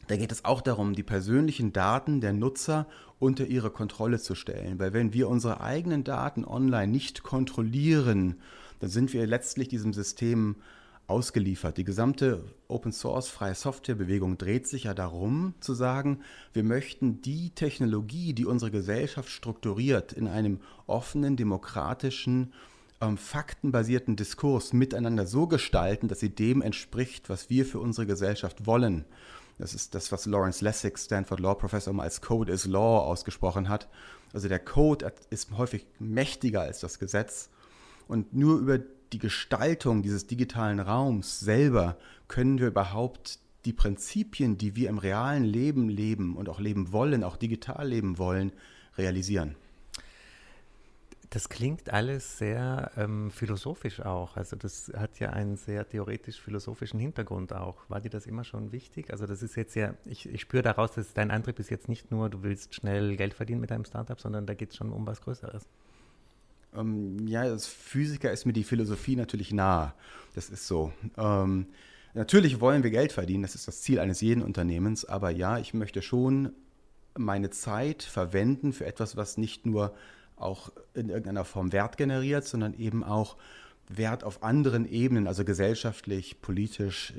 da 0.08 0.16
geht 0.16 0.32
es 0.32 0.44
auch 0.44 0.60
darum, 0.60 0.94
die 0.94 1.02
persönlichen 1.02 1.72
Daten 1.72 2.20
der 2.20 2.32
Nutzer 2.32 2.86
unter 3.18 3.46
ihre 3.46 3.70
Kontrolle 3.70 4.18
zu 4.18 4.34
stellen. 4.34 4.78
Weil 4.78 4.92
wenn 4.92 5.12
wir 5.12 5.28
unsere 5.28 5.60
eigenen 5.60 6.04
Daten 6.04 6.44
online 6.44 6.90
nicht 6.90 7.22
kontrollieren, 7.22 8.36
dann 8.80 8.90
sind 8.90 9.12
wir 9.12 9.26
letztlich 9.26 9.68
diesem 9.68 9.92
System 9.92 10.56
ausgeliefert. 11.06 11.76
Die 11.76 11.84
gesamte 11.84 12.44
Open 12.68 12.92
Source 12.92 13.28
freie 13.28 13.54
Software 13.54 13.94
Bewegung 13.94 14.38
dreht 14.38 14.66
sich 14.66 14.84
ja 14.84 14.94
darum 14.94 15.54
zu 15.60 15.74
sagen, 15.74 16.20
wir 16.52 16.64
möchten 16.64 17.22
die 17.22 17.50
Technologie, 17.50 18.32
die 18.32 18.44
unsere 18.44 18.70
Gesellschaft 18.70 19.28
strukturiert, 19.28 20.12
in 20.12 20.26
einem 20.26 20.60
offenen, 20.86 21.36
demokratischen, 21.36 22.52
ähm, 23.00 23.18
faktenbasierten 23.18 24.16
Diskurs 24.16 24.72
miteinander 24.72 25.26
so 25.26 25.46
gestalten, 25.46 26.08
dass 26.08 26.20
sie 26.20 26.34
dem 26.34 26.62
entspricht, 26.62 27.28
was 27.28 27.50
wir 27.50 27.66
für 27.66 27.78
unsere 27.78 28.06
Gesellschaft 28.06 28.66
wollen. 28.66 29.04
Das 29.58 29.74
ist 29.74 29.94
das, 29.94 30.12
was 30.12 30.26
Lawrence 30.26 30.62
Lessig, 30.62 30.98
Stanford 30.98 31.40
Law 31.40 31.54
Professor, 31.54 31.92
mal 31.92 32.02
als 32.02 32.20
Code 32.20 32.52
is 32.52 32.66
Law 32.66 33.00
ausgesprochen 33.00 33.68
hat. 33.68 33.88
Also 34.32 34.48
der 34.48 34.58
Code 34.58 35.10
ist 35.30 35.50
häufig 35.56 35.86
mächtiger 35.98 36.62
als 36.62 36.80
das 36.80 36.98
Gesetz. 36.98 37.48
Und 38.08 38.34
nur 38.34 38.58
über 38.58 38.78
die 39.12 39.18
Gestaltung 39.18 40.02
dieses 40.02 40.26
digitalen 40.26 40.80
Raums 40.80 41.40
selber 41.40 41.96
können 42.28 42.58
wir 42.58 42.68
überhaupt 42.68 43.38
die 43.64 43.72
Prinzipien, 43.72 44.58
die 44.58 44.76
wir 44.76 44.88
im 44.88 44.98
realen 44.98 45.44
Leben 45.44 45.88
leben 45.88 46.36
und 46.36 46.48
auch 46.48 46.60
leben 46.60 46.92
wollen, 46.92 47.24
auch 47.24 47.36
digital 47.36 47.88
leben 47.88 48.18
wollen, 48.18 48.52
realisieren. 48.96 49.56
Das 51.30 51.48
klingt 51.48 51.92
alles 51.92 52.38
sehr 52.38 52.92
ähm, 52.96 53.32
philosophisch 53.32 54.00
auch. 54.00 54.36
Also 54.36 54.54
das 54.54 54.92
hat 54.96 55.18
ja 55.18 55.30
einen 55.30 55.56
sehr 55.56 55.86
theoretisch-philosophischen 55.88 57.00
Hintergrund 57.00 57.52
auch. 57.52 57.78
War 57.88 58.00
dir 58.00 58.10
das 58.10 58.26
immer 58.26 58.44
schon 58.44 58.70
wichtig? 58.70 59.10
Also 59.10 59.26
das 59.26 59.42
ist 59.42 59.56
jetzt 59.56 59.74
ja, 59.74 59.94
ich, 60.04 60.28
ich 60.28 60.40
spüre 60.40 60.62
daraus, 60.62 60.92
dass 60.92 61.12
dein 61.14 61.32
Antrieb 61.32 61.58
ist 61.58 61.68
jetzt 61.68 61.88
nicht 61.88 62.12
nur, 62.12 62.30
du 62.30 62.44
willst 62.44 62.76
schnell 62.76 63.16
Geld 63.16 63.34
verdienen 63.34 63.60
mit 63.60 63.72
deinem 63.72 63.84
Startup, 63.84 64.20
sondern 64.20 64.46
da 64.46 64.54
geht 64.54 64.70
es 64.70 64.76
schon 64.76 64.92
um 64.92 65.04
was 65.06 65.20
Größeres. 65.20 65.66
Ähm, 66.76 67.26
ja, 67.26 67.42
als 67.42 67.66
Physiker 67.66 68.32
ist 68.32 68.44
mir 68.44 68.52
die 68.52 68.64
Philosophie 68.64 69.16
natürlich 69.16 69.52
nahe. 69.52 69.94
Das 70.34 70.50
ist 70.50 70.66
so. 70.66 70.92
Ähm, 71.16 71.66
natürlich 72.14 72.60
wollen 72.60 72.82
wir 72.82 72.90
Geld 72.90 73.12
verdienen, 73.12 73.42
das 73.42 73.54
ist 73.54 73.68
das 73.68 73.82
Ziel 73.82 73.98
eines 73.98 74.20
jeden 74.20 74.42
Unternehmens, 74.42 75.04
aber 75.04 75.30
ja, 75.30 75.58
ich 75.58 75.74
möchte 75.74 76.02
schon 76.02 76.52
meine 77.16 77.50
Zeit 77.50 78.02
verwenden 78.02 78.72
für 78.72 78.84
etwas, 78.84 79.16
was 79.16 79.38
nicht 79.38 79.64
nur 79.64 79.94
auch 80.36 80.70
in 80.92 81.08
irgendeiner 81.08 81.44
Form 81.44 81.72
Wert 81.72 81.96
generiert, 81.96 82.44
sondern 82.44 82.74
eben 82.74 83.02
auch 83.02 83.36
Wert 83.88 84.24
auf 84.24 84.42
anderen 84.42 84.86
Ebenen, 84.86 85.26
also 85.26 85.44
gesellschaftlich, 85.44 86.42
politisch, 86.42 87.14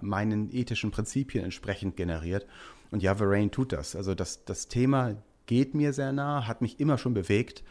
meinen 0.00 0.52
ethischen 0.52 0.90
Prinzipien 0.90 1.44
entsprechend 1.44 1.96
generiert. 1.96 2.46
Und 2.90 3.02
ja, 3.02 3.20
Varane 3.20 3.50
tut 3.50 3.72
das. 3.72 3.94
Also 3.94 4.14
das, 4.14 4.44
das 4.44 4.68
Thema 4.68 5.16
geht 5.46 5.74
mir 5.74 5.92
sehr 5.92 6.12
nah, 6.12 6.46
hat 6.46 6.62
mich 6.62 6.80
immer 6.80 6.98
schon 6.98 7.14
bewegt 7.14 7.62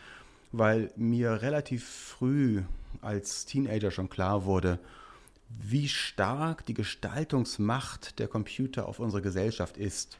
weil 0.52 0.92
mir 0.96 1.42
relativ 1.42 1.88
früh 1.88 2.64
als 3.02 3.46
Teenager 3.46 3.92
schon 3.92 4.10
klar 4.10 4.46
wurde, 4.46 4.80
wie 5.50 5.88
stark 5.88 6.66
die 6.66 6.74
Gestaltungsmacht 6.74 8.20
der 8.20 8.28
Computer 8.28 8.88
auf 8.88 9.00
unsere 9.00 9.22
Gesellschaft 9.22 9.78
ist. 9.78 10.18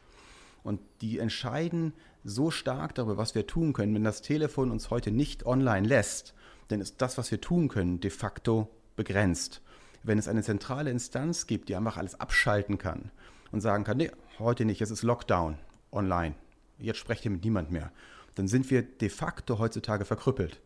Und 0.64 0.80
die 1.02 1.20
entscheiden 1.20 1.94
so 2.24 2.52
stark 2.52 2.96
darüber, 2.96 3.18
was 3.18 3.36
wir 3.36 3.48
tun 3.48 3.74
können. 3.74 3.96
Wenn 3.96 4.04
das 4.04 4.22
Telefon 4.22 4.72
uns 4.72 4.90
heute 4.90 5.12
nicht 5.12 5.46
online 5.46 5.88
lässt, 5.88 6.34
dann 6.68 6.82
ist 6.82 7.02
das, 7.02 7.18
was 7.18 7.32
wir 7.32 7.42
tun 7.42 7.68
können, 7.68 8.00
de 8.00 8.12
facto 8.12 8.70
begrenzt. 8.96 9.62
Wenn 10.04 10.18
es 10.18 10.28
eine 10.28 10.44
zentrale 10.44 10.92
Instanz 10.92 11.48
gibt, 11.48 11.70
die 11.70 11.76
einfach 11.76 11.98
alles 11.98 12.20
abschalten 12.20 12.78
kann 12.78 13.12
und 13.52 13.62
sagen 13.62 13.84
kann, 13.84 13.98
nee, 13.98 14.12
heute 14.40 14.66
nicht, 14.66 14.82
es 14.82 14.92
ist 14.92 15.04
Lockdown 15.04 15.58
online. 15.92 16.36
Jetzt 16.80 16.98
sprecht 16.98 17.26
ihr 17.26 17.32
mit 17.32 17.44
niemand 17.44 17.72
mehr 17.72 17.92
dann 18.36 18.48
sind 18.48 18.70
wir 18.72 18.82
de 18.82 19.10
facto 19.10 19.60
heutzutage 19.60 20.06
verkrüppelt. 20.06 20.62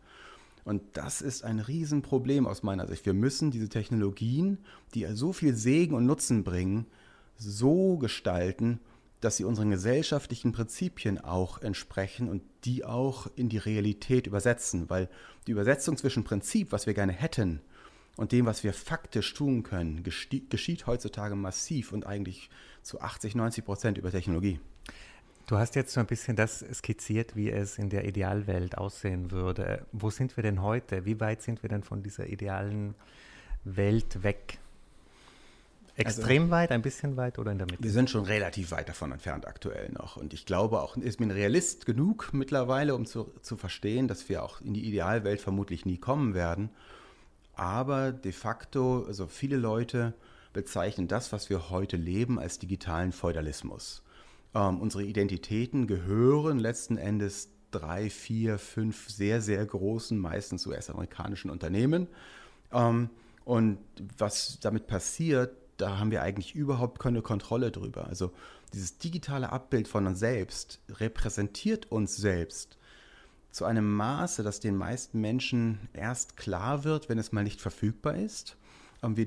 Und 0.64 0.82
das 0.94 1.22
ist 1.22 1.44
ein 1.44 1.60
Riesenproblem 1.60 2.46
aus 2.46 2.62
meiner 2.62 2.86
Sicht. 2.88 3.06
Wir 3.06 3.14
müssen 3.14 3.50
diese 3.50 3.68
Technologien, 3.68 4.58
die 4.94 5.06
so 5.12 5.32
viel 5.32 5.54
Segen 5.54 5.94
und 5.94 6.06
Nutzen 6.06 6.42
bringen, 6.42 6.86
so 7.36 7.98
gestalten, 7.98 8.80
dass 9.20 9.36
sie 9.36 9.44
unseren 9.44 9.70
gesellschaftlichen 9.70 10.52
Prinzipien 10.52 11.18
auch 11.18 11.62
entsprechen 11.62 12.28
und 12.28 12.42
die 12.64 12.84
auch 12.84 13.28
in 13.36 13.48
die 13.48 13.58
Realität 13.58 14.26
übersetzen. 14.26 14.90
Weil 14.90 15.08
die 15.46 15.52
Übersetzung 15.52 15.96
zwischen 15.96 16.24
Prinzip, 16.24 16.72
was 16.72 16.86
wir 16.86 16.94
gerne 16.94 17.12
hätten, 17.12 17.60
und 18.16 18.32
dem, 18.32 18.46
was 18.46 18.64
wir 18.64 18.72
faktisch 18.72 19.34
tun 19.34 19.62
können, 19.62 20.02
geschieht 20.02 20.86
heutzutage 20.86 21.36
massiv 21.36 21.92
und 21.92 22.06
eigentlich 22.06 22.48
zu 22.82 23.00
80, 23.00 23.34
90 23.34 23.64
Prozent 23.64 23.98
über 23.98 24.10
Technologie. 24.10 24.58
Du 25.46 25.58
hast 25.58 25.76
jetzt 25.76 25.92
so 25.92 26.00
ein 26.00 26.06
bisschen 26.06 26.34
das 26.34 26.64
skizziert, 26.72 27.36
wie 27.36 27.52
es 27.52 27.78
in 27.78 27.88
der 27.88 28.04
Idealwelt 28.04 28.76
aussehen 28.78 29.30
würde. 29.30 29.86
Wo 29.92 30.10
sind 30.10 30.36
wir 30.36 30.42
denn 30.42 30.60
heute? 30.60 31.04
Wie 31.04 31.20
weit 31.20 31.40
sind 31.40 31.62
wir 31.62 31.68
denn 31.68 31.84
von 31.84 32.02
dieser 32.02 32.26
idealen 32.26 32.96
Welt 33.62 34.24
weg? 34.24 34.58
Extrem 35.94 36.42
also, 36.42 36.50
weit, 36.50 36.72
ein 36.72 36.82
bisschen 36.82 37.16
weit 37.16 37.38
oder 37.38 37.52
in 37.52 37.58
der 37.58 37.68
Mitte? 37.68 37.80
Wir 37.80 37.92
sind 37.92 38.10
schon 38.10 38.24
relativ 38.24 38.72
weit 38.72 38.88
davon 38.88 39.12
entfernt 39.12 39.46
aktuell 39.46 39.92
noch. 39.92 40.16
Und 40.16 40.34
ich 40.34 40.46
glaube 40.46 40.82
auch, 40.82 40.96
ist 40.96 41.20
mir 41.20 41.26
ein 41.26 41.30
Realist 41.30 41.86
genug 41.86 42.30
mittlerweile, 42.32 42.96
um 42.96 43.06
zu, 43.06 43.32
zu 43.40 43.56
verstehen, 43.56 44.08
dass 44.08 44.28
wir 44.28 44.42
auch 44.42 44.60
in 44.60 44.74
die 44.74 44.84
Idealwelt 44.84 45.40
vermutlich 45.40 45.86
nie 45.86 45.96
kommen 45.96 46.34
werden. 46.34 46.70
Aber 47.54 48.10
de 48.10 48.32
facto, 48.32 49.04
also 49.06 49.28
viele 49.28 49.56
Leute 49.56 50.12
bezeichnen 50.52 51.06
das, 51.06 51.32
was 51.32 51.50
wir 51.50 51.70
heute 51.70 51.96
leben, 51.96 52.40
als 52.40 52.58
digitalen 52.58 53.12
Feudalismus. 53.12 54.02
Ähm, 54.56 54.80
unsere 54.80 55.04
Identitäten 55.04 55.86
gehören 55.86 56.58
letzten 56.58 56.96
Endes 56.96 57.50
drei, 57.72 58.08
vier, 58.08 58.58
fünf 58.58 59.10
sehr, 59.10 59.42
sehr 59.42 59.64
großen, 59.64 60.18
meistens 60.18 60.66
US-amerikanischen 60.66 61.50
Unternehmen. 61.50 62.08
Ähm, 62.72 63.10
und 63.44 63.78
was 64.16 64.58
damit 64.60 64.86
passiert, 64.86 65.54
da 65.76 65.98
haben 65.98 66.10
wir 66.10 66.22
eigentlich 66.22 66.54
überhaupt 66.54 67.00
keine 67.00 67.20
Kontrolle 67.20 67.70
drüber. 67.70 68.06
Also 68.06 68.32
dieses 68.72 68.96
digitale 68.96 69.52
Abbild 69.52 69.88
von 69.88 70.06
uns 70.06 70.18
selbst 70.20 70.80
repräsentiert 70.88 71.92
uns 71.92 72.16
selbst 72.16 72.78
zu 73.50 73.66
einem 73.66 73.92
Maße, 73.94 74.42
dass 74.42 74.58
den 74.58 74.76
meisten 74.76 75.20
Menschen 75.20 75.80
erst 75.92 76.38
klar 76.38 76.82
wird, 76.84 77.10
wenn 77.10 77.18
es 77.18 77.30
mal 77.30 77.44
nicht 77.44 77.60
verfügbar 77.60 78.16
ist. 78.16 78.56
Wir 79.02 79.26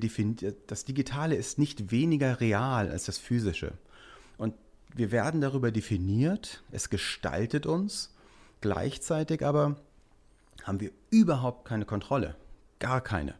das 0.68 0.86
Digitale 0.86 1.36
ist 1.36 1.60
nicht 1.60 1.92
weniger 1.92 2.42
real 2.42 2.90
als 2.90 3.06
das 3.06 3.18
Physische. 3.18 3.74
Und 4.38 4.54
wir 4.96 5.12
werden 5.12 5.42
darüber 5.42 5.72
definiert, 5.72 6.64
es 6.72 6.90
gestaltet 6.90 7.66
uns, 7.66 8.14
gleichzeitig 8.62 9.46
aber 9.46 9.76
haben 10.64 10.80
wir 10.80 10.92
überhaupt 11.10 11.66
keine 11.66 11.86
Kontrolle, 11.86 12.36
gar 12.80 13.02
keine. 13.02 13.36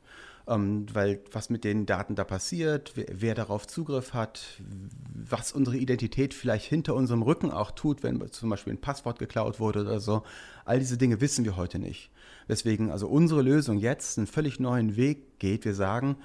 Ähm, 0.48 0.88
weil 0.94 1.22
was 1.32 1.52
mit 1.52 1.64
den 1.64 1.86
Daten 1.86 2.16
da 2.16 2.24
passiert, 2.24 2.94
wer, 2.96 3.06
wer, 3.12 3.36
darauf 3.36 3.68
Zugriff 3.68 4.14
hat, 4.16 4.60
was 5.14 5.52
unsere 5.52 5.78
Identität 5.78 6.34
vielleicht 6.34 6.66
hinter 6.66 6.96
unserem 6.96 7.22
Rücken 7.22 7.52
auch 7.52 7.70
tut, 7.72 8.02
wenn 8.02 8.32
zum 8.32 8.50
Beispiel 8.50 8.74
ein 8.74 8.82
Passwort 8.82 9.20
geklaut 9.20 9.60
wurde 9.60 9.82
oder 9.82 10.00
so, 10.00 10.24
all 10.66 10.80
diese 10.80 10.98
Dinge 10.98 11.22
wissen 11.22 11.46
wir 11.46 11.56
heute 11.56 11.78
nicht. 11.78 12.10
Deswegen 12.48 12.90
also 12.90 13.08
unsere 13.08 13.44
Lösung 13.44 13.78
jetzt 13.78 14.18
einen 14.18 14.26
völlig 14.26 14.60
neuen 14.60 14.96
Weg 14.96 15.38
geht. 15.38 15.66
Wir 15.66 15.76
sagen, 15.76 16.18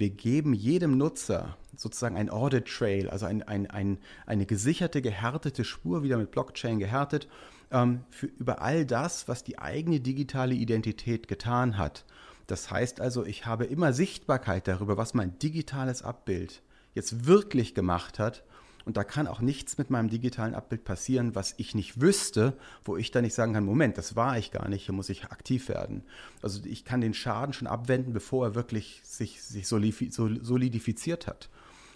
wir 0.00 0.10
geben 0.10 0.54
jedem 0.54 0.96
Nutzer 0.96 1.56
sozusagen 1.76 2.16
ein 2.16 2.30
Audit 2.30 2.66
Trail, 2.66 3.08
also 3.08 3.26
ein, 3.26 3.42
ein, 3.42 3.68
ein, 3.70 3.98
eine 4.26 4.46
gesicherte, 4.46 5.02
gehärtete 5.02 5.64
Spur, 5.64 6.02
wieder 6.02 6.16
mit 6.16 6.30
Blockchain 6.30 6.78
gehärtet, 6.78 7.28
ähm, 7.70 8.00
für, 8.10 8.26
über 8.26 8.62
all 8.62 8.84
das, 8.84 9.28
was 9.28 9.44
die 9.44 9.58
eigene 9.58 10.00
digitale 10.00 10.54
Identität 10.54 11.28
getan 11.28 11.78
hat. 11.78 12.04
Das 12.46 12.70
heißt 12.70 13.00
also, 13.00 13.24
ich 13.24 13.46
habe 13.46 13.64
immer 13.66 13.92
Sichtbarkeit 13.92 14.66
darüber, 14.66 14.96
was 14.96 15.14
mein 15.14 15.38
digitales 15.38 16.02
Abbild 16.02 16.62
jetzt 16.94 17.26
wirklich 17.26 17.74
gemacht 17.74 18.18
hat 18.18 18.42
und 18.90 18.96
da 18.96 19.04
kann 19.04 19.28
auch 19.28 19.40
nichts 19.40 19.78
mit 19.78 19.88
meinem 19.88 20.10
digitalen 20.10 20.52
Abbild 20.52 20.82
passieren, 20.82 21.36
was 21.36 21.54
ich 21.58 21.76
nicht 21.76 22.00
wüsste, 22.00 22.54
wo 22.84 22.96
ich 22.96 23.12
dann 23.12 23.22
nicht 23.22 23.34
sagen 23.34 23.52
kann, 23.52 23.64
Moment, 23.64 23.96
das 23.96 24.16
war 24.16 24.36
ich 24.36 24.50
gar 24.50 24.68
nicht, 24.68 24.86
hier 24.86 24.94
muss 24.96 25.08
ich 25.10 25.26
aktiv 25.26 25.68
werden. 25.68 26.02
Also 26.42 26.60
ich 26.64 26.84
kann 26.84 27.00
den 27.00 27.14
Schaden 27.14 27.52
schon 27.52 27.68
abwenden, 27.68 28.12
bevor 28.12 28.46
er 28.46 28.54
wirklich 28.56 29.00
sich, 29.04 29.44
sich 29.44 29.68
solidifiziert 29.68 31.28
hat. 31.28 31.50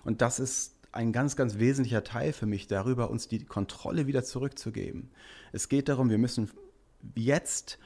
Und 0.05 0.23
das 0.23 0.39
ist 0.39 0.77
ein 0.93 1.11
ganz, 1.11 1.35
ganz 1.35 1.59
wesentlicher 1.59 2.05
Teil 2.05 2.33
für 2.33 2.47
mich 2.47 2.69
darüber, 2.69 3.11
uns 3.11 3.27
die 3.27 3.45
Kontrolle 3.45 4.07
wieder 4.07 4.23
zurückzugeben. 4.23 5.11
Es 5.51 5.69
geht 5.69 5.89
darum, 5.89 6.11
wir 6.11 6.19
müssen 6.19 6.49
jetzt 7.17 7.77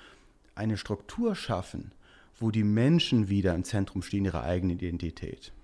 eine 0.55 0.77
Struktur 0.77 1.35
schaffen, 1.35 1.93
wo 2.39 2.51
die 2.51 2.63
Menschen 2.63 3.31
wieder 3.31 3.55
im 3.55 3.65
Zentrum 3.65 4.03
stehen 4.03 4.27
ihrer 4.27 4.43
eigenen 4.43 4.77
Identität. 4.77 5.55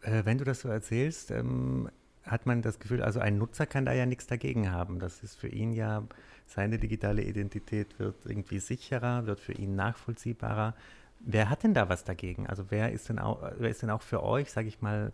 Äh, 0.00 0.24
wenn 0.24 0.38
du 0.38 0.44
das 0.44 0.60
so 0.60 0.70
erzählst, 0.70 1.30
ähm, 1.30 1.90
hat 2.26 2.44
man 2.44 2.60
das 2.60 2.80
Gefühl, 2.80 3.02
also 3.02 3.20
ein 3.20 3.38
Nutzer 3.38 3.66
kann 3.66 3.86
da 3.86 3.92
ja 3.92 4.04
nichts 4.04 4.26
dagegen 4.26 4.72
haben. 4.72 4.98
Das 4.98 5.22
ist 5.22 5.36
für 5.36 5.48
ihn 5.48 5.72
ja, 5.72 6.02
seine 6.46 6.78
digitale 6.78 7.22
Identität 7.22 7.98
wird 7.98 8.16
irgendwie 8.26 8.58
sicherer, 8.58 9.26
wird 9.26 9.40
für 9.40 9.52
ihn 9.52 9.76
nachvollziehbarer. 9.76 10.74
Wer 11.20 11.48
hat 11.48 11.62
denn 11.62 11.72
da 11.72 11.88
was 11.88 12.04
dagegen? 12.04 12.46
Also 12.46 12.64
wer 12.70 12.92
ist 12.92 13.08
denn 13.08 13.18
auch, 13.18 13.52
wer 13.58 13.70
ist 13.70 13.82
denn 13.82 13.90
auch 13.90 14.02
für 14.02 14.22
euch, 14.22 14.50
sage 14.50 14.68
ich 14.68 14.82
mal, 14.82 15.12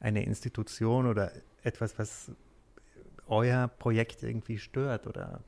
eine 0.00 0.24
Institution 0.24 1.06
oder 1.06 1.30
etwas, 1.62 1.98
was 1.98 2.32
euer 3.28 3.68
Projekt 3.68 4.22
irgendwie 4.22 4.58
stört? 4.58 5.06
Oder 5.06 5.40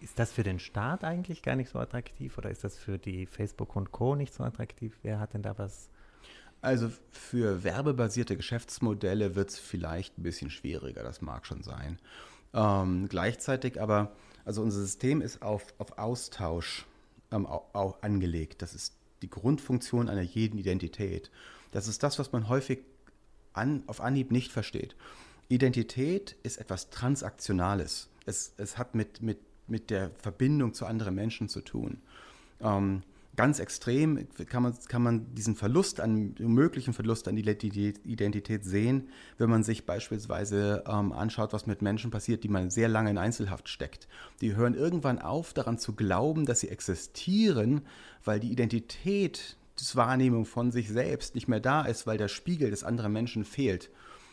ist 0.00 0.18
das 0.18 0.32
für 0.32 0.44
den 0.44 0.60
Staat 0.60 1.02
eigentlich 1.02 1.42
gar 1.42 1.56
nicht 1.56 1.70
so 1.70 1.78
attraktiv 1.80 2.38
oder 2.38 2.50
ist 2.50 2.62
das 2.62 2.78
für 2.78 2.98
die 2.98 3.26
Facebook 3.26 3.74
und 3.74 3.90
Co. 3.90 4.14
nicht 4.14 4.32
so 4.32 4.44
attraktiv? 4.44 4.96
Wer 5.02 5.18
hat 5.18 5.34
denn 5.34 5.42
da 5.42 5.58
was? 5.58 5.90
Also 6.60 6.90
für 7.10 7.62
werbebasierte 7.62 8.36
Geschäftsmodelle 8.36 9.36
wird 9.36 9.50
es 9.50 9.58
vielleicht 9.58 10.18
ein 10.18 10.22
bisschen 10.22 10.50
schwieriger, 10.50 11.02
das 11.02 11.22
mag 11.22 11.46
schon 11.46 11.62
sein. 11.62 11.98
Ähm, 12.52 13.08
gleichzeitig 13.08 13.80
aber, 13.80 14.12
also 14.44 14.62
unser 14.62 14.80
System 14.80 15.20
ist 15.20 15.42
auf, 15.42 15.74
auf 15.78 15.98
Austausch 15.98 16.86
ähm, 17.30 17.46
auch, 17.46 17.74
auch 17.74 18.02
angelegt. 18.02 18.62
Das 18.62 18.74
ist 18.74 18.94
die 19.22 19.30
Grundfunktion 19.30 20.08
einer 20.08 20.22
jeden 20.22 20.58
Identität. 20.58 21.30
Das 21.70 21.86
ist 21.86 22.02
das, 22.02 22.18
was 22.18 22.32
man 22.32 22.48
häufig 22.48 22.80
an, 23.52 23.82
auf 23.86 24.00
Anhieb 24.00 24.30
nicht 24.30 24.52
versteht. 24.52 24.96
Identität 25.48 26.36
ist 26.42 26.58
etwas 26.58 26.90
Transaktionales. 26.90 28.08
Es, 28.26 28.52
es 28.56 28.78
hat 28.78 28.94
mit, 28.94 29.22
mit, 29.22 29.38
mit 29.66 29.90
der 29.90 30.10
Verbindung 30.18 30.74
zu 30.74 30.86
anderen 30.86 31.14
Menschen 31.14 31.48
zu 31.48 31.60
tun. 31.60 32.00
Ähm, 32.60 33.02
ganz 33.38 33.60
extrem 33.60 34.26
kann 34.48 34.64
man, 34.64 34.74
kann 34.88 35.00
man 35.00 35.32
diesen 35.36 35.54
Verlust 35.54 36.00
an, 36.00 36.34
möglichen 36.40 36.92
Verlust 36.92 37.28
an 37.28 37.36
Identität 37.36 38.64
sehen, 38.64 39.10
wenn 39.38 39.48
man 39.48 39.62
sich 39.62 39.86
beispielsweise 39.86 40.82
ähm, 40.88 41.12
anschaut, 41.12 41.52
was 41.52 41.64
mit 41.64 41.80
Menschen 41.80 42.10
passiert, 42.10 42.42
die 42.42 42.48
man 42.48 42.68
sehr 42.68 42.88
lange 42.88 43.10
in 43.10 43.16
Einzelhaft 43.16 43.68
steckt. 43.68 44.08
Die 44.40 44.56
hören 44.56 44.74
irgendwann 44.74 45.20
auf, 45.20 45.52
daran 45.52 45.78
zu 45.78 45.94
glauben, 45.94 46.46
dass 46.46 46.58
sie 46.58 46.68
existieren, 46.68 47.82
weil 48.24 48.40
die 48.40 48.50
Identität, 48.50 49.56
die 49.78 49.96
Wahrnehmung 49.96 50.44
von 50.44 50.72
sich 50.72 50.88
selbst 50.88 51.36
nicht 51.36 51.46
mehr 51.46 51.60
da 51.60 51.82
ist, 51.82 52.08
weil 52.08 52.18
der 52.18 52.26
Spiegel 52.26 52.70
des 52.70 52.82
anderen 52.82 53.12
Menschen 53.12 53.44
fehlt. 53.44 53.88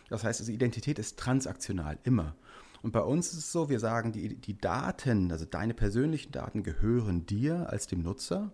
Das 0.09 0.23
heißt, 0.23 0.39
also 0.39 0.51
Identität 0.51 0.97
ist 0.97 1.19
transaktional, 1.19 1.99
immer. 2.05 2.35
Und 2.81 2.91
bei 2.91 3.01
uns 3.01 3.33
ist 3.33 3.37
es 3.37 3.51
so, 3.51 3.69
wir 3.69 3.79
sagen, 3.79 4.13
die, 4.13 4.35
die 4.35 4.57
Daten, 4.59 5.31
also 5.31 5.45
deine 5.45 5.75
persönlichen 5.75 6.31
Daten 6.31 6.63
gehören 6.63 7.27
dir 7.27 7.69
als 7.69 7.85
dem 7.85 8.01
Nutzer 8.01 8.51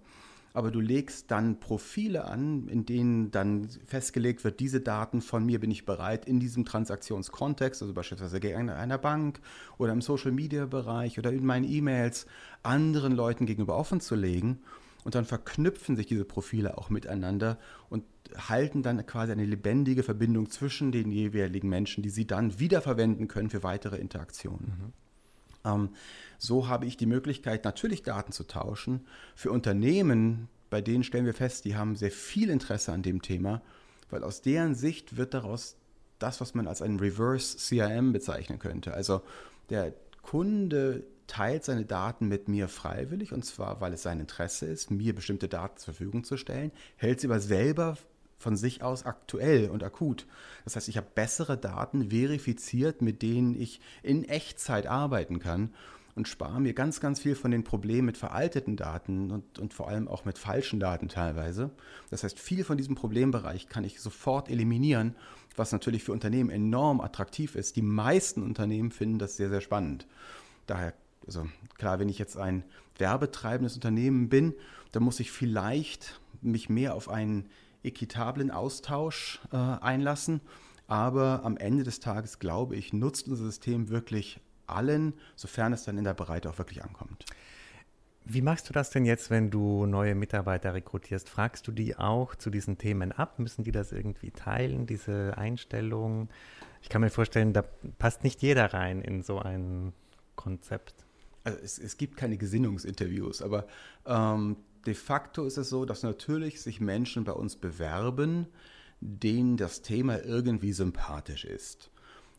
aber 0.53 0.71
du 0.71 0.79
legst 0.79 1.31
dann 1.31 1.59
Profile 1.59 2.25
an, 2.25 2.67
in 2.67 2.85
denen 2.85 3.31
dann 3.31 3.69
festgelegt 3.85 4.43
wird, 4.43 4.59
diese 4.59 4.81
Daten 4.81 5.21
von 5.21 5.45
mir 5.45 5.59
bin 5.59 5.71
ich 5.71 5.85
bereit 5.85 6.25
in 6.25 6.39
diesem 6.39 6.65
Transaktionskontext, 6.65 7.81
also 7.81 7.93
beispielsweise 7.93 8.39
gegen 8.39 8.69
einer 8.69 8.97
Bank 8.97 9.39
oder 9.77 9.93
im 9.93 10.01
Social-Media-Bereich 10.01 11.19
oder 11.19 11.31
in 11.31 11.45
meinen 11.45 11.69
E-Mails 11.69 12.25
anderen 12.63 13.13
Leuten 13.13 13.45
gegenüber 13.45 13.77
offen 13.77 14.01
zu 14.01 14.15
legen. 14.15 14.59
Und 15.03 15.15
dann 15.15 15.25
verknüpfen 15.25 15.95
sich 15.95 16.05
diese 16.05 16.25
Profile 16.25 16.77
auch 16.77 16.91
miteinander 16.91 17.57
und 17.89 18.03
halten 18.37 18.83
dann 18.83 19.03
quasi 19.05 19.31
eine 19.31 19.45
lebendige 19.45 20.03
Verbindung 20.03 20.49
zwischen 20.51 20.91
den 20.91 21.11
jeweiligen 21.11 21.69
Menschen, 21.69 22.03
die 22.03 22.09
sie 22.09 22.27
dann 22.27 22.59
wiederverwenden 22.59 23.27
können 23.27 23.49
für 23.49 23.63
weitere 23.63 23.97
Interaktionen. 23.97 24.67
Mhm. 24.67 24.93
Ähm, 25.65 25.89
so 26.37 26.67
habe 26.67 26.85
ich 26.85 26.97
die 26.97 27.05
Möglichkeit, 27.05 27.65
natürlich 27.65 28.03
Daten 28.03 28.31
zu 28.31 28.45
tauschen. 28.45 29.05
Für 29.35 29.51
Unternehmen, 29.51 30.47
bei 30.69 30.81
denen 30.81 31.03
stellen 31.03 31.25
wir 31.25 31.33
fest, 31.33 31.65
die 31.65 31.75
haben 31.75 31.95
sehr 31.95 32.11
viel 32.11 32.49
Interesse 32.49 32.91
an 32.91 33.03
dem 33.03 33.21
Thema, 33.21 33.61
weil 34.09 34.23
aus 34.23 34.41
deren 34.41 34.75
Sicht 34.75 35.17
wird 35.17 35.33
daraus 35.33 35.75
das, 36.19 36.41
was 36.41 36.53
man 36.53 36.67
als 36.67 36.81
ein 36.81 36.99
Reverse 36.99 37.57
CRM 37.57 38.13
bezeichnen 38.13 38.59
könnte. 38.59 38.93
Also 38.93 39.21
der 39.69 39.93
Kunde 40.21 41.03
teilt 41.27 41.63
seine 41.63 41.85
Daten 41.85 42.27
mit 42.27 42.47
mir 42.47 42.67
freiwillig 42.67 43.31
und 43.31 43.45
zwar, 43.45 43.79
weil 43.79 43.93
es 43.93 44.03
sein 44.03 44.19
Interesse 44.19 44.65
ist, 44.65 44.91
mir 44.91 45.15
bestimmte 45.15 45.47
Daten 45.47 45.77
zur 45.77 45.93
Verfügung 45.93 46.23
zu 46.23 46.37
stellen, 46.37 46.71
hält 46.97 47.21
sie 47.21 47.27
aber 47.27 47.39
selber 47.39 47.97
von 48.41 48.57
sich 48.57 48.83
aus 48.83 49.05
aktuell 49.05 49.69
und 49.69 49.83
akut. 49.83 50.25
Das 50.65 50.75
heißt, 50.75 50.89
ich 50.89 50.97
habe 50.97 51.07
bessere 51.13 51.57
Daten 51.57 52.09
verifiziert, 52.09 53.01
mit 53.01 53.21
denen 53.21 53.59
ich 53.59 53.79
in 54.03 54.23
Echtzeit 54.25 54.87
arbeiten 54.87 55.39
kann 55.39 55.71
und 56.15 56.27
spare 56.27 56.59
mir 56.59 56.73
ganz, 56.73 56.99
ganz 56.99 57.19
viel 57.19 57.35
von 57.35 57.51
den 57.51 57.63
Problemen 57.63 58.05
mit 58.05 58.17
veralteten 58.17 58.75
Daten 58.75 59.31
und, 59.31 59.59
und 59.59 59.73
vor 59.73 59.87
allem 59.87 60.07
auch 60.07 60.25
mit 60.25 60.37
falschen 60.37 60.79
Daten 60.79 61.07
teilweise. 61.07 61.71
Das 62.09 62.23
heißt, 62.23 62.39
viel 62.39 62.63
von 62.63 62.77
diesem 62.77 62.95
Problembereich 62.95 63.67
kann 63.67 63.83
ich 63.83 64.01
sofort 64.01 64.49
eliminieren, 64.49 65.15
was 65.55 65.71
natürlich 65.71 66.03
für 66.03 66.11
Unternehmen 66.11 66.49
enorm 66.49 67.01
attraktiv 67.01 67.55
ist. 67.55 67.75
Die 67.75 67.81
meisten 67.81 68.43
Unternehmen 68.43 68.91
finden 68.91 69.19
das 69.19 69.37
sehr, 69.37 69.49
sehr 69.49 69.61
spannend. 69.61 70.07
Daher, 70.67 70.93
also 71.25 71.47
klar, 71.77 71.99
wenn 71.99 72.09
ich 72.09 72.19
jetzt 72.19 72.37
ein 72.37 72.63
werbetreibendes 72.97 73.75
Unternehmen 73.75 74.29
bin, 74.29 74.53
dann 74.91 75.03
muss 75.03 75.19
ich 75.19 75.31
vielleicht 75.31 76.19
mich 76.41 76.69
mehr 76.69 76.95
auf 76.95 77.09
einen 77.09 77.49
equitablen 77.83 78.51
Austausch 78.51 79.39
äh, 79.51 79.57
einlassen. 79.57 80.41
Aber 80.87 81.41
am 81.43 81.57
Ende 81.57 81.83
des 81.83 81.99
Tages, 81.99 82.39
glaube 82.39 82.75
ich, 82.75 82.91
nutzt 82.91 83.27
unser 83.27 83.45
System 83.45 83.89
wirklich 83.89 84.39
allen, 84.67 85.13
sofern 85.35 85.73
es 85.73 85.83
dann 85.83 85.97
in 85.97 86.03
der 86.03 86.13
Breite 86.13 86.49
auch 86.49 86.57
wirklich 86.57 86.83
ankommt. 86.83 87.25
Wie 88.23 88.41
machst 88.41 88.69
du 88.69 88.73
das 88.73 88.91
denn 88.91 89.05
jetzt, 89.05 89.29
wenn 89.29 89.49
du 89.49 89.85
neue 89.85 90.15
Mitarbeiter 90.15 90.73
rekrutierst? 90.73 91.27
Fragst 91.27 91.67
du 91.67 91.71
die 91.71 91.95
auch 91.95 92.35
zu 92.35 92.49
diesen 92.49 92.77
Themen 92.77 93.11
ab? 93.11 93.39
Müssen 93.39 93.63
die 93.63 93.71
das 93.71 93.91
irgendwie 93.91 94.31
teilen, 94.31 94.85
diese 94.85 95.37
Einstellung? 95.37 96.29
Ich 96.81 96.89
kann 96.89 97.01
mir 97.01 97.09
vorstellen, 97.09 97.51
da 97.53 97.63
passt 97.97 98.23
nicht 98.23 98.41
jeder 98.41 98.73
rein 98.73 99.01
in 99.01 99.23
so 99.23 99.39
ein 99.39 99.93
Konzept. 100.35 101.05
Also 101.43 101.57
es, 101.63 101.79
es 101.79 101.97
gibt 101.97 102.17
keine 102.17 102.37
Gesinnungsinterviews, 102.37 103.41
aber 103.41 103.65
ähm, 104.05 104.57
de 104.85 104.93
facto 104.93 105.45
ist 105.45 105.57
es 105.57 105.69
so, 105.69 105.85
dass 105.85 106.03
natürlich 106.03 106.61
sich 106.61 106.79
Menschen 106.79 107.23
bei 107.23 107.33
uns 107.33 107.55
bewerben, 107.55 108.47
denen 108.99 109.57
das 109.57 109.81
Thema 109.81 110.23
irgendwie 110.23 110.73
sympathisch 110.73 111.45
ist. 111.45 111.91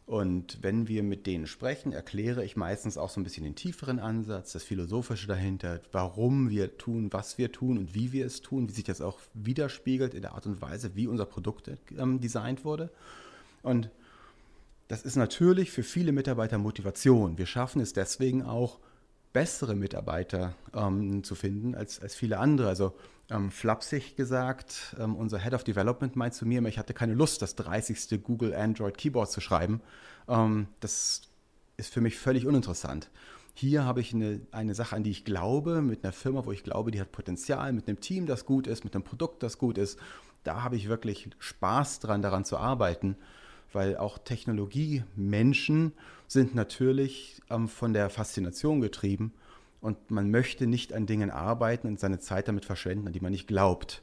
Und 0.05 0.59
wenn 0.63 0.89
wir 0.89 1.03
mit 1.03 1.27
denen 1.27 1.47
sprechen, 1.47 1.93
erkläre 1.93 2.45
ich 2.45 2.57
meistens 2.57 2.99
auch 2.99 3.09
so 3.09 3.21
ein 3.21 3.25
bisschen 3.25 3.45
den 3.45 3.55
tieferen 3.55 4.01
Ansatz, 4.01 4.53
das 4.53 4.65
Philosophische 4.65 5.29
dahinter, 5.29 5.81
warum 5.93 6.51
wir 6.51 6.77
tun, 6.77 7.13
was 7.13 7.39
wir 7.39 7.53
tun 7.53 7.79
und 7.79 7.95
wie 7.95 8.13
wir 8.13 8.27
es 8.27 8.43
tun, 8.43 8.69
wie 8.69 8.73
sich 8.73 8.85
das 8.85 9.01
auch 9.01 9.21
widerspiegelt 9.33 10.15
in 10.15 10.23
der 10.23 10.35
Art 10.35 10.47
und 10.47 10.61
Weise, 10.61 10.97
wie 10.97 11.07
unser 11.07 11.25
Produkt 11.25 11.71
ähm, 11.97 12.21
designt 12.21 12.65
wurde. 12.65 12.91
Und 13.63 13.91
das 14.89 15.03
ist 15.03 15.17
natürlich 15.17 15.71
für 15.71 15.85
viele 15.85 16.13
Mitarbeiter 16.13 16.59
Motivation. 16.59 17.39
Wir 17.39 17.47
schaffen 17.47 17.81
es 17.81 17.93
deswegen 17.93 18.43
auch, 18.43 18.81
bessere 19.33 19.75
Mitarbeiter 19.75 20.55
ähm, 20.75 21.25
zu 21.25 21.35
finden 21.35 21.75
als, 21.75 22.01
als 22.01 22.15
viele 22.15 22.39
andere. 22.39 22.69
Also 22.69 22.95
ähm, 23.31 23.51
flapsig 23.51 24.17
gesagt, 24.17 24.97
ähm, 24.99 25.17
unser 25.17 25.39
Head 25.39 25.55
of 25.55 25.65
Development 25.65 26.17
meint 26.17 26.35
zu 26.35 26.47
mir, 26.47 26.63
ich 26.67 26.79
hatte 26.79 26.95
keine 26.95 27.15
Lust, 27.15 27.43
das 27.43 27.55
30. 27.57 28.23
Google 28.23 28.55
Android 28.55 28.99
Keyboard 28.99 29.31
zu 29.31 29.41
schreiben. 29.41 29.81
Ähm, 30.29 30.69
das 30.81 31.23
ist 31.77 31.93
für 31.93 32.01
mich 32.01 32.19
völlig 32.19 32.47
uninteressant. 32.47 33.11
Hier 33.55 33.85
habe 33.85 34.01
ich 34.01 34.15
eine, 34.15 34.41
eine 34.51 34.75
Sache, 34.75 34.97
an 34.97 35.03
die 35.03 35.11
ich 35.11 35.25
glaube, 35.25 35.83
mit 35.83 36.05
einer 36.05 36.13
Firma, 36.13 36.45
wo 36.47 36.53
ich 36.53 36.65
glaube, 36.65 36.91
die 36.91 37.01
hat 37.01 37.13
Potenzial, 37.13 37.73
mit 37.73 37.87
einem 37.89 38.01
Team, 38.01 38.27
das 38.27 38.47
gut 38.47 38.67
ist, 38.67 38.85
mit 38.85 38.95
einem 38.95 39.05
Produkt, 39.05 39.43
das 39.43 39.59
gut 39.59 39.79
ist. 39.79 39.99
Da 40.45 40.63
habe 40.63 40.77
ich 40.77 40.89
wirklich 40.89 41.31
Spaß 41.39 42.01
dran, 42.01 42.23
daran 42.23 42.45
zu 42.45 42.57
arbeiten 42.57 43.17
weil 43.75 43.97
auch 43.97 44.19
Technologie-Menschen 44.19 45.93
sind 46.29 46.55
natürlich 46.55 47.41
ähm, 47.51 47.69
von 47.69 47.93
der 47.93 48.11
Faszination 48.11 48.81
getrieben 48.81 49.33
und 49.81 50.11
man 50.11 50.31
möchte 50.31 50.67
nicht 50.67 50.93
an 50.93 51.07
Dingen 51.07 51.31
arbeiten 51.31 51.89
und 51.89 52.01
seine 52.01 52.21
Zeit 52.21 52.49
damit 52.49 52.65
verschwenden, 52.65 53.07
an 53.07 53.13
die 53.13 53.21
man 53.21 53.33
nicht 53.33 53.49
glaubt. 53.49 54.03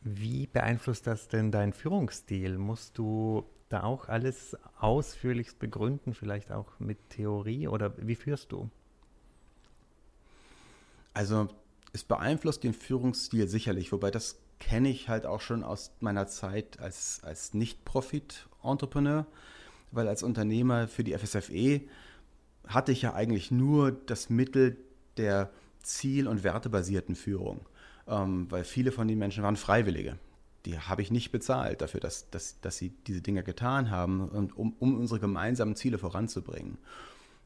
Wie 0.00 0.46
beeinflusst 0.46 1.06
das 1.06 1.28
denn 1.28 1.50
deinen 1.50 1.72
Führungsstil? 1.72 2.58
Musst 2.58 2.98
du 2.98 3.44
da 3.68 3.82
auch 3.82 4.08
alles 4.08 4.56
ausführlichst 4.78 5.58
begründen, 5.58 6.14
vielleicht 6.14 6.52
auch 6.52 6.78
mit 6.78 6.98
Theorie 7.10 7.68
oder 7.68 7.94
wie 7.98 8.14
führst 8.14 8.52
du? 8.52 8.70
Also 11.14 11.48
es 11.92 12.04
beeinflusst 12.04 12.64
den 12.64 12.74
Führungsstil 12.74 13.48
sicherlich, 13.48 13.92
wobei 13.92 14.10
das 14.10 14.36
kenne 14.58 14.88
ich 14.88 15.08
halt 15.08 15.26
auch 15.26 15.40
schon 15.40 15.62
aus 15.62 15.92
meiner 16.00 16.26
Zeit 16.26 16.80
als, 16.80 17.20
als 17.22 17.54
Nicht-Profit-Entrepreneur, 17.54 19.26
weil 19.90 20.08
als 20.08 20.22
Unternehmer 20.22 20.88
für 20.88 21.04
die 21.04 21.16
FSFE 21.16 21.82
hatte 22.66 22.92
ich 22.92 23.02
ja 23.02 23.14
eigentlich 23.14 23.50
nur 23.50 23.92
das 23.92 24.30
Mittel 24.30 24.76
der 25.16 25.50
ziel- 25.82 26.28
und 26.28 26.44
wertebasierten 26.44 27.14
Führung, 27.14 27.60
ähm, 28.08 28.46
weil 28.50 28.64
viele 28.64 28.90
von 28.90 29.06
den 29.06 29.18
Menschen 29.18 29.42
waren 29.42 29.56
Freiwillige. 29.56 30.18
Die 30.64 30.78
habe 30.78 31.02
ich 31.02 31.10
nicht 31.10 31.30
bezahlt 31.30 31.82
dafür, 31.82 32.00
dass, 32.00 32.30
dass, 32.30 32.60
dass 32.60 32.78
sie 32.78 32.90
diese 33.06 33.20
Dinge 33.20 33.42
getan 33.42 33.90
haben, 33.90 34.28
und 34.28 34.56
um, 34.56 34.74
um 34.78 34.98
unsere 34.98 35.20
gemeinsamen 35.20 35.76
Ziele 35.76 35.98
voranzubringen. 35.98 36.78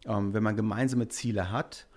Ähm, 0.04 0.32
wenn 0.34 0.44
man 0.44 0.54
gemeinsame 0.54 1.08
Ziele 1.08 1.50
hat, 1.50 1.87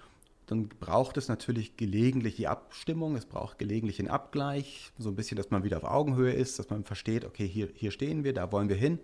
dann 0.52 0.68
braucht 0.68 1.16
es 1.16 1.30
natürlich 1.30 1.78
gelegentlich 1.78 2.36
die 2.36 2.50
Abstimmung, 2.50 3.16
es 3.16 3.26
braucht 3.26 3.58
gelegentlich 3.58 3.98
den 3.98 4.10
Abgleich, 4.10 4.92
so 4.98 5.08
ein 5.08 5.16
bisschen, 5.16 5.38
dass 5.38 5.50
man 5.50 5.64
wieder 5.64 5.78
auf 5.78 5.86
Augenhöhe 5.86 6.34
ist, 6.34 6.60
dass 6.60 6.70
man 6.70 6.84
versteht, 6.84 7.24
okay, 7.24 7.48
hier, 7.48 7.70
hier 7.74 7.92
stehen 7.92 8.26
wir, 8.26 8.34
da 8.34 8.52
wollen 8.52 8.68
wir 8.68 8.76
hin. 8.76 9.00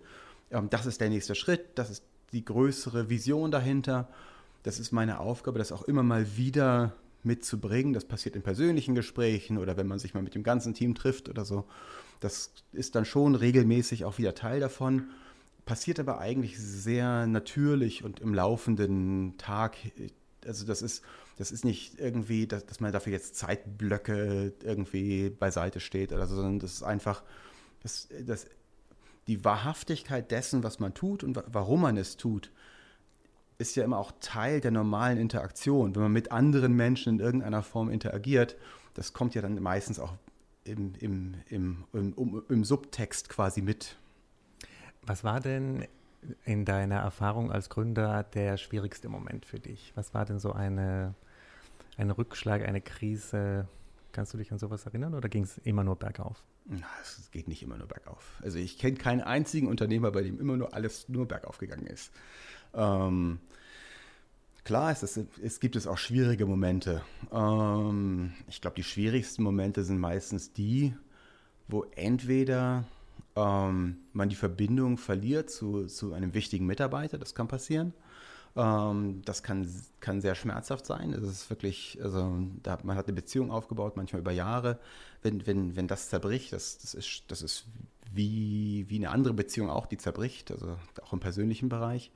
ähm, 0.50 0.68
das 0.68 0.84
ist 0.84 1.00
der 1.00 1.08
nächste 1.08 1.34
Schritt, 1.34 1.66
das 1.76 1.88
ist 1.88 2.04
die 2.32 2.44
größere 2.44 3.08
Vision 3.08 3.50
dahinter. 3.50 4.08
Das 4.62 4.78
ist 4.78 4.92
meine 4.92 5.20
Aufgabe, 5.20 5.58
das 5.58 5.72
auch 5.72 5.84
immer 5.84 6.02
mal 6.02 6.36
wieder 6.36 6.92
mitzubringen. 7.22 7.94
Das 7.94 8.04
passiert 8.04 8.36
in 8.36 8.42
persönlichen 8.42 8.94
Gesprächen 8.94 9.56
oder 9.56 9.78
wenn 9.78 9.86
man 9.86 9.98
sich 9.98 10.12
mal 10.12 10.22
mit 10.22 10.34
dem 10.34 10.42
ganzen 10.42 10.74
Team 10.74 10.94
trifft 10.94 11.30
oder 11.30 11.46
so. 11.46 11.64
Das 12.20 12.52
ist 12.72 12.94
dann 12.94 13.06
schon 13.06 13.34
regelmäßig 13.34 14.04
auch 14.04 14.18
wieder 14.18 14.34
Teil 14.34 14.60
davon. 14.60 15.08
Passiert 15.64 15.98
aber 15.98 16.18
eigentlich 16.18 16.58
sehr 16.58 17.26
natürlich 17.26 18.04
und 18.04 18.20
im 18.20 18.34
laufenden 18.34 19.38
Tag. 19.38 19.78
Also 20.48 20.66
das 20.66 20.82
ist, 20.82 21.04
das 21.36 21.50
ist 21.50 21.64
nicht 21.64 21.98
irgendwie, 21.98 22.46
dass, 22.46 22.66
dass 22.66 22.80
man 22.80 22.92
dafür 22.92 23.12
jetzt 23.12 23.36
Zeitblöcke 23.36 24.52
irgendwie 24.62 25.30
beiseite 25.30 25.80
steht 25.80 26.12
oder 26.12 26.26
so, 26.26 26.34
sondern 26.34 26.58
das 26.58 26.74
ist 26.74 26.82
einfach, 26.82 27.22
das, 27.82 28.08
das, 28.26 28.46
die 29.26 29.44
Wahrhaftigkeit 29.44 30.30
dessen, 30.30 30.62
was 30.62 30.80
man 30.80 30.94
tut 30.94 31.22
und 31.22 31.40
warum 31.46 31.82
man 31.82 31.96
es 31.96 32.16
tut, 32.16 32.50
ist 33.58 33.76
ja 33.76 33.84
immer 33.84 33.98
auch 33.98 34.12
Teil 34.20 34.60
der 34.60 34.70
normalen 34.70 35.18
Interaktion. 35.18 35.94
Wenn 35.94 36.02
man 36.02 36.12
mit 36.12 36.32
anderen 36.32 36.74
Menschen 36.74 37.14
in 37.14 37.20
irgendeiner 37.20 37.62
Form 37.62 37.90
interagiert, 37.90 38.56
das 38.94 39.12
kommt 39.12 39.34
ja 39.34 39.42
dann 39.42 39.60
meistens 39.60 39.98
auch 39.98 40.14
im, 40.64 40.94
im, 41.00 41.34
im, 41.48 41.84
im, 41.92 42.42
im 42.48 42.64
Subtext 42.64 43.28
quasi 43.28 43.62
mit. 43.62 43.96
Was 45.02 45.24
war 45.24 45.40
denn 45.40 45.86
in 46.44 46.64
deiner 46.64 46.96
Erfahrung 46.96 47.52
als 47.52 47.68
Gründer 47.70 48.22
der 48.22 48.56
schwierigste 48.56 49.08
Moment 49.08 49.46
für 49.46 49.60
dich? 49.60 49.92
Was 49.94 50.14
war 50.14 50.24
denn 50.24 50.38
so 50.38 50.52
eine, 50.52 51.14
ein 51.96 52.10
Rückschlag, 52.10 52.66
eine 52.66 52.80
Krise? 52.80 53.68
Kannst 54.12 54.34
du 54.34 54.38
dich 54.38 54.52
an 54.52 54.58
sowas 54.58 54.86
erinnern 54.86 55.14
oder 55.14 55.28
ging 55.28 55.44
es 55.44 55.58
immer 55.58 55.84
nur 55.84 55.96
bergauf? 55.96 56.42
Es 57.00 57.30
geht 57.30 57.48
nicht 57.48 57.62
immer 57.62 57.78
nur 57.78 57.86
bergauf. 57.86 58.38
Also 58.42 58.58
ich 58.58 58.78
kenne 58.78 58.96
keinen 58.96 59.22
einzigen 59.22 59.68
Unternehmer, 59.68 60.10
bei 60.10 60.22
dem 60.22 60.38
immer 60.38 60.56
nur 60.56 60.74
alles 60.74 61.08
nur 61.08 61.26
bergauf 61.26 61.58
gegangen 61.58 61.86
ist. 61.86 62.12
Ähm, 62.74 63.40
klar, 64.64 64.90
es, 64.90 65.02
es 65.42 65.60
gibt 65.60 65.76
es 65.76 65.86
auch 65.86 65.96
schwierige 65.96 66.44
Momente. 66.44 67.02
Ähm, 67.32 68.34
ich 68.48 68.60
glaube, 68.60 68.76
die 68.76 68.84
schwierigsten 68.84 69.42
Momente 69.42 69.82
sind 69.84 69.98
meistens 69.98 70.52
die, 70.52 70.94
wo 71.68 71.84
entweder 71.94 72.84
ähm, 73.38 73.98
man 74.12 74.28
die 74.28 74.34
Verbindung 74.34 74.98
verliert 74.98 75.50
zu, 75.50 75.86
zu 75.86 76.12
einem 76.12 76.34
wichtigen 76.34 76.66
Mitarbeiter, 76.66 77.18
das 77.18 77.34
kann 77.34 77.46
passieren. 77.46 77.94
Ähm, 78.56 79.22
das 79.24 79.42
kann, 79.42 79.68
kann 80.00 80.20
sehr 80.20 80.34
schmerzhaft 80.34 80.86
sein. 80.86 81.12
Es 81.12 81.22
ist 81.22 81.50
wirklich, 81.50 81.98
also 82.02 82.36
da, 82.62 82.78
man 82.82 82.96
hat 82.96 83.06
eine 83.06 83.14
Beziehung 83.14 83.50
aufgebaut, 83.52 83.96
manchmal 83.96 84.20
über 84.20 84.32
Jahre. 84.32 84.80
Wenn, 85.22 85.46
wenn, 85.46 85.76
wenn 85.76 85.86
das 85.86 86.08
zerbricht, 86.08 86.52
das, 86.52 86.78
das 86.78 86.94
ist, 86.94 87.24
das 87.28 87.42
ist 87.42 87.66
wie, 88.12 88.86
wie 88.88 88.96
eine 88.96 89.10
andere 89.10 89.34
Beziehung 89.34 89.70
auch, 89.70 89.86
die 89.86 89.98
zerbricht, 89.98 90.50
also 90.50 90.76
auch 91.02 91.12
im 91.12 91.20
persönlichen 91.20 91.68
Bereich. 91.68 92.10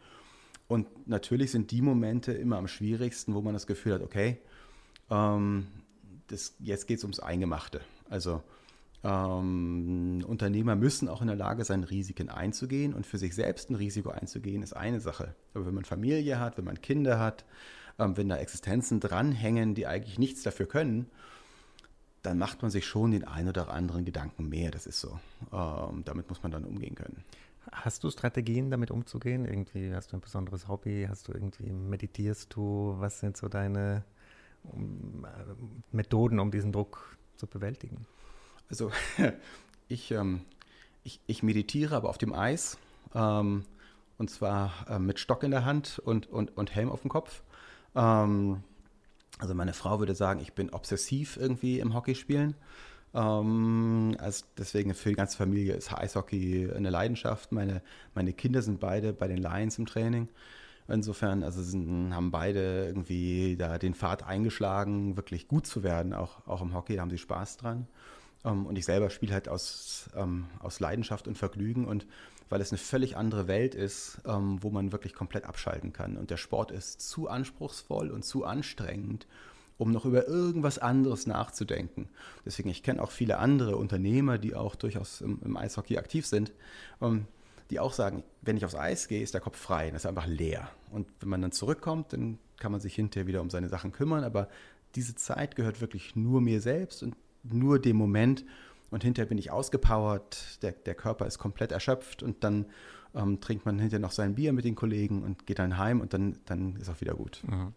Und 0.66 1.06
natürlich 1.06 1.50
sind 1.52 1.70
die 1.70 1.82
Momente 1.82 2.32
immer 2.32 2.56
am 2.56 2.66
schwierigsten, 2.66 3.34
wo 3.34 3.42
man 3.42 3.52
das 3.52 3.66
Gefühl 3.66 3.94
hat, 3.94 4.02
okay, 4.02 4.38
ähm, 5.10 5.68
das, 6.28 6.54
jetzt 6.58 6.86
geht 6.88 6.98
es 6.98 7.04
ums 7.04 7.20
Eingemachte. 7.20 7.82
Also 8.08 8.42
ähm, 9.04 10.24
Unternehmer 10.26 10.76
müssen 10.76 11.08
auch 11.08 11.20
in 11.22 11.26
der 11.26 11.36
Lage 11.36 11.64
sein, 11.64 11.82
Risiken 11.82 12.28
einzugehen 12.28 12.94
und 12.94 13.06
für 13.06 13.18
sich 13.18 13.34
selbst 13.34 13.70
ein 13.70 13.74
Risiko 13.74 14.10
einzugehen, 14.10 14.62
ist 14.62 14.74
eine 14.74 15.00
Sache. 15.00 15.34
Aber 15.54 15.66
wenn 15.66 15.74
man 15.74 15.84
Familie 15.84 16.38
hat, 16.38 16.56
wenn 16.56 16.64
man 16.64 16.80
Kinder 16.80 17.18
hat, 17.18 17.44
ähm, 17.98 18.16
wenn 18.16 18.28
da 18.28 18.36
Existenzen 18.36 19.00
dranhängen, 19.00 19.74
die 19.74 19.86
eigentlich 19.86 20.18
nichts 20.18 20.42
dafür 20.42 20.66
können, 20.66 21.10
dann 22.22 22.38
macht 22.38 22.62
man 22.62 22.70
sich 22.70 22.86
schon 22.86 23.10
den 23.10 23.24
einen 23.24 23.48
oder 23.48 23.70
anderen 23.70 24.04
Gedanken 24.04 24.48
mehr. 24.48 24.70
Das 24.70 24.86
ist 24.86 25.00
so. 25.00 25.18
Ähm, 25.52 26.04
damit 26.04 26.28
muss 26.28 26.42
man 26.44 26.52
dann 26.52 26.64
umgehen 26.64 26.94
können. 26.94 27.24
Hast 27.72 28.04
du 28.04 28.10
Strategien, 28.10 28.70
damit 28.70 28.90
umzugehen? 28.90 29.44
Irgendwie 29.44 29.92
hast 29.94 30.12
du 30.12 30.16
ein 30.16 30.20
besonderes 30.20 30.68
Hobby? 30.68 31.06
Hast 31.08 31.28
du 31.28 31.32
irgendwie 31.32 31.72
meditierst 31.72 32.54
du? 32.54 32.94
Was 32.98 33.18
sind 33.18 33.36
so 33.36 33.48
deine 33.48 34.04
um, 34.62 35.24
äh, 35.24 35.54
Methoden, 35.90 36.38
um 36.38 36.52
diesen 36.52 36.70
Druck 36.70 37.16
zu 37.36 37.48
bewältigen? 37.48 38.06
Also 38.68 38.90
ich, 39.88 40.10
ähm, 40.10 40.42
ich, 41.04 41.20
ich, 41.26 41.42
meditiere, 41.42 41.96
aber 41.96 42.08
auf 42.08 42.18
dem 42.18 42.32
Eis. 42.34 42.78
Ähm, 43.14 43.64
und 44.18 44.30
zwar 44.30 44.86
äh, 44.88 44.98
mit 44.98 45.18
Stock 45.18 45.42
in 45.42 45.50
der 45.50 45.64
Hand 45.64 45.98
und, 45.98 46.28
und, 46.28 46.56
und 46.56 46.74
Helm 46.74 46.90
auf 46.90 47.02
dem 47.02 47.10
Kopf. 47.10 47.42
Ähm, 47.94 48.62
also 49.38 49.54
meine 49.54 49.72
Frau 49.72 49.98
würde 49.98 50.14
sagen, 50.14 50.40
ich 50.40 50.52
bin 50.52 50.70
obsessiv 50.70 51.36
irgendwie 51.36 51.80
im 51.80 51.94
Hockeyspielen. 51.94 52.54
Ähm, 53.14 54.16
also 54.18 54.44
deswegen 54.56 54.94
für 54.94 55.10
die 55.10 55.16
ganze 55.16 55.36
Familie 55.36 55.74
ist 55.74 55.92
Eishockey 55.92 56.70
eine 56.74 56.90
Leidenschaft. 56.90 57.52
Meine, 57.52 57.82
meine 58.14 58.32
Kinder 58.32 58.62
sind 58.62 58.80
beide 58.80 59.12
bei 59.12 59.28
den 59.28 59.38
Lions 59.38 59.78
im 59.78 59.86
Training. 59.86 60.28
Insofern, 60.88 61.42
also 61.42 61.62
sind, 61.62 62.14
haben 62.14 62.30
beide 62.30 62.86
irgendwie 62.86 63.56
da 63.56 63.78
den 63.78 63.94
Pfad 63.94 64.24
eingeschlagen, 64.24 65.16
wirklich 65.16 65.48
gut 65.48 65.66
zu 65.66 65.82
werden, 65.82 66.12
auch, 66.12 66.46
auch 66.46 66.60
im 66.60 66.74
Hockey, 66.74 66.96
da 66.96 67.02
haben 67.02 67.10
sie 67.10 67.18
Spaß 67.18 67.56
dran. 67.58 67.86
Ähm, 68.44 68.66
und 68.66 68.76
ich 68.76 68.84
selber 68.84 69.10
spiele 69.10 69.32
halt 69.32 69.48
aus, 69.48 70.10
ähm, 70.16 70.46
aus 70.60 70.80
Leidenschaft 70.80 71.28
und 71.28 71.38
Vergnügen 71.38 71.86
und 71.86 72.06
weil 72.48 72.60
es 72.60 72.70
eine 72.70 72.78
völlig 72.78 73.16
andere 73.16 73.48
Welt 73.48 73.74
ist, 73.74 74.20
ähm, 74.26 74.62
wo 74.62 74.70
man 74.70 74.92
wirklich 74.92 75.14
komplett 75.14 75.44
abschalten 75.44 75.92
kann. 75.92 76.18
Und 76.18 76.30
der 76.30 76.36
Sport 76.36 76.70
ist 76.70 77.00
zu 77.00 77.28
anspruchsvoll 77.28 78.10
und 78.10 78.24
zu 78.24 78.44
anstrengend, 78.44 79.26
um 79.78 79.90
noch 79.90 80.04
über 80.04 80.28
irgendwas 80.28 80.78
anderes 80.78 81.26
nachzudenken. 81.26 82.08
Deswegen, 82.44 82.68
ich 82.68 82.82
kenne 82.82 83.02
auch 83.02 83.10
viele 83.10 83.38
andere 83.38 83.76
Unternehmer, 83.76 84.36
die 84.36 84.54
auch 84.54 84.74
durchaus 84.74 85.22
im, 85.22 85.40
im 85.42 85.56
Eishockey 85.56 85.96
aktiv 85.96 86.26
sind, 86.26 86.52
ähm, 87.00 87.26
die 87.70 87.80
auch 87.80 87.94
sagen, 87.94 88.22
wenn 88.42 88.58
ich 88.58 88.66
aufs 88.66 88.74
Eis 88.74 89.08
gehe, 89.08 89.22
ist 89.22 89.32
der 89.32 89.40
Kopf 89.40 89.58
frei, 89.58 89.90
das 89.90 90.02
ist 90.02 90.06
einfach 90.06 90.26
leer. 90.26 90.68
Und 90.90 91.08
wenn 91.20 91.30
man 91.30 91.40
dann 91.40 91.52
zurückkommt, 91.52 92.12
dann 92.12 92.38
kann 92.58 92.70
man 92.70 92.82
sich 92.82 92.94
hinterher 92.94 93.26
wieder 93.26 93.40
um 93.40 93.48
seine 93.48 93.70
Sachen 93.70 93.92
kümmern, 93.92 94.24
aber 94.24 94.48
diese 94.94 95.14
Zeit 95.14 95.56
gehört 95.56 95.80
wirklich 95.80 96.16
nur 96.16 96.42
mir 96.42 96.60
selbst 96.60 97.02
und 97.02 97.16
nur 97.42 97.78
dem 97.78 97.96
Moment. 97.96 98.44
Und 98.90 99.04
hinterher 99.04 99.28
bin 99.28 99.38
ich 99.38 99.50
ausgepowert, 99.50 100.62
der, 100.62 100.72
der 100.72 100.94
Körper 100.94 101.26
ist 101.26 101.38
komplett 101.38 101.72
erschöpft 101.72 102.22
und 102.22 102.44
dann 102.44 102.66
ähm, 103.14 103.40
trinkt 103.40 103.64
man 103.64 103.78
hinterher 103.78 104.00
noch 104.00 104.12
sein 104.12 104.34
Bier 104.34 104.52
mit 104.52 104.64
den 104.64 104.74
Kollegen 104.74 105.22
und 105.22 105.46
geht 105.46 105.58
dann 105.58 105.78
heim 105.78 106.00
und 106.00 106.12
dann, 106.12 106.38
dann 106.44 106.76
ist 106.76 106.90
auch 106.90 107.00
wieder 107.00 107.14
gut. 107.14 107.42
Mhm. 107.46 107.72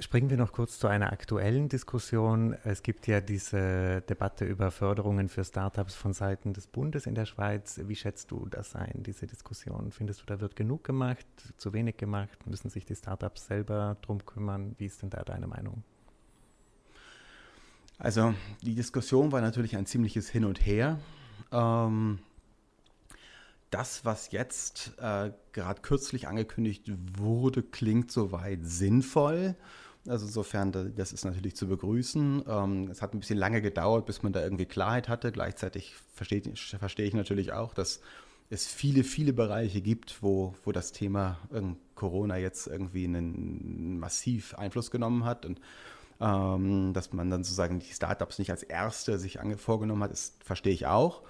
Springen 0.00 0.30
wir 0.30 0.36
noch 0.36 0.52
kurz 0.52 0.78
zu 0.78 0.86
einer 0.86 1.12
aktuellen 1.12 1.68
Diskussion. 1.68 2.54
Es 2.62 2.84
gibt 2.84 3.08
ja 3.08 3.20
diese 3.20 4.00
Debatte 4.02 4.44
über 4.44 4.70
Förderungen 4.70 5.28
für 5.28 5.44
Startups 5.44 5.96
von 5.96 6.12
Seiten 6.12 6.52
des 6.52 6.68
Bundes 6.68 7.06
in 7.06 7.16
der 7.16 7.26
Schweiz. 7.26 7.80
Wie 7.84 7.96
schätzt 7.96 8.30
du 8.30 8.46
das 8.48 8.76
ein, 8.76 9.02
diese 9.02 9.26
Diskussion? 9.26 9.90
Findest 9.90 10.22
du, 10.22 10.26
da 10.26 10.40
wird 10.40 10.54
genug 10.54 10.84
gemacht, 10.84 11.26
zu 11.56 11.72
wenig 11.72 11.96
gemacht? 11.96 12.46
Müssen 12.46 12.70
sich 12.70 12.86
die 12.86 12.94
Startups 12.94 13.46
selber 13.46 13.96
drum 14.02 14.24
kümmern? 14.24 14.76
Wie 14.78 14.86
ist 14.86 15.02
denn 15.02 15.10
da 15.10 15.24
deine 15.24 15.48
Meinung? 15.48 15.82
Also 17.98 18.34
die 18.62 18.74
Diskussion 18.74 19.32
war 19.32 19.40
natürlich 19.40 19.76
ein 19.76 19.86
ziemliches 19.86 20.28
Hin 20.28 20.44
und 20.44 20.64
Her. 20.64 21.00
Ähm, 21.50 22.20
das, 23.70 24.04
was 24.04 24.30
jetzt 24.30 24.92
äh, 24.98 25.32
gerade 25.52 25.82
kürzlich 25.82 26.28
angekündigt 26.28 26.90
wurde, 27.18 27.62
klingt 27.62 28.10
soweit 28.10 28.60
sinnvoll. 28.62 29.56
Also 30.06 30.26
insofern, 30.26 30.94
das 30.96 31.12
ist 31.12 31.24
natürlich 31.24 31.56
zu 31.56 31.66
begrüßen. 31.66 32.44
Ähm, 32.48 32.88
es 32.90 33.02
hat 33.02 33.14
ein 33.14 33.20
bisschen 33.20 33.38
lange 33.38 33.60
gedauert, 33.60 34.06
bis 34.06 34.22
man 34.22 34.32
da 34.32 34.42
irgendwie 34.42 34.64
Klarheit 34.64 35.08
hatte. 35.08 35.32
Gleichzeitig 35.32 35.94
verstehe, 36.14 36.42
verstehe 36.54 37.06
ich 37.06 37.14
natürlich 37.14 37.52
auch, 37.52 37.74
dass 37.74 38.00
es 38.48 38.66
viele, 38.66 39.04
viele 39.04 39.34
Bereiche 39.34 39.82
gibt, 39.82 40.22
wo, 40.22 40.54
wo 40.64 40.72
das 40.72 40.92
Thema 40.92 41.38
Corona 41.94 42.38
jetzt 42.38 42.66
irgendwie 42.66 43.04
einen 43.04 43.98
massiv 43.98 44.54
Einfluss 44.54 44.90
genommen 44.90 45.26
hat 45.26 45.44
und 45.44 45.60
ähm, 46.20 46.92
dass 46.92 47.12
man 47.12 47.30
dann 47.30 47.44
sozusagen 47.44 47.78
die 47.78 47.92
Startups 47.92 48.38
nicht 48.38 48.50
als 48.50 48.62
erste 48.62 49.18
sich 49.18 49.38
vorgenommen 49.56 50.02
hat, 50.02 50.10
das 50.10 50.34
verstehe 50.44 50.72
ich 50.72 50.86
auch. 50.86 51.22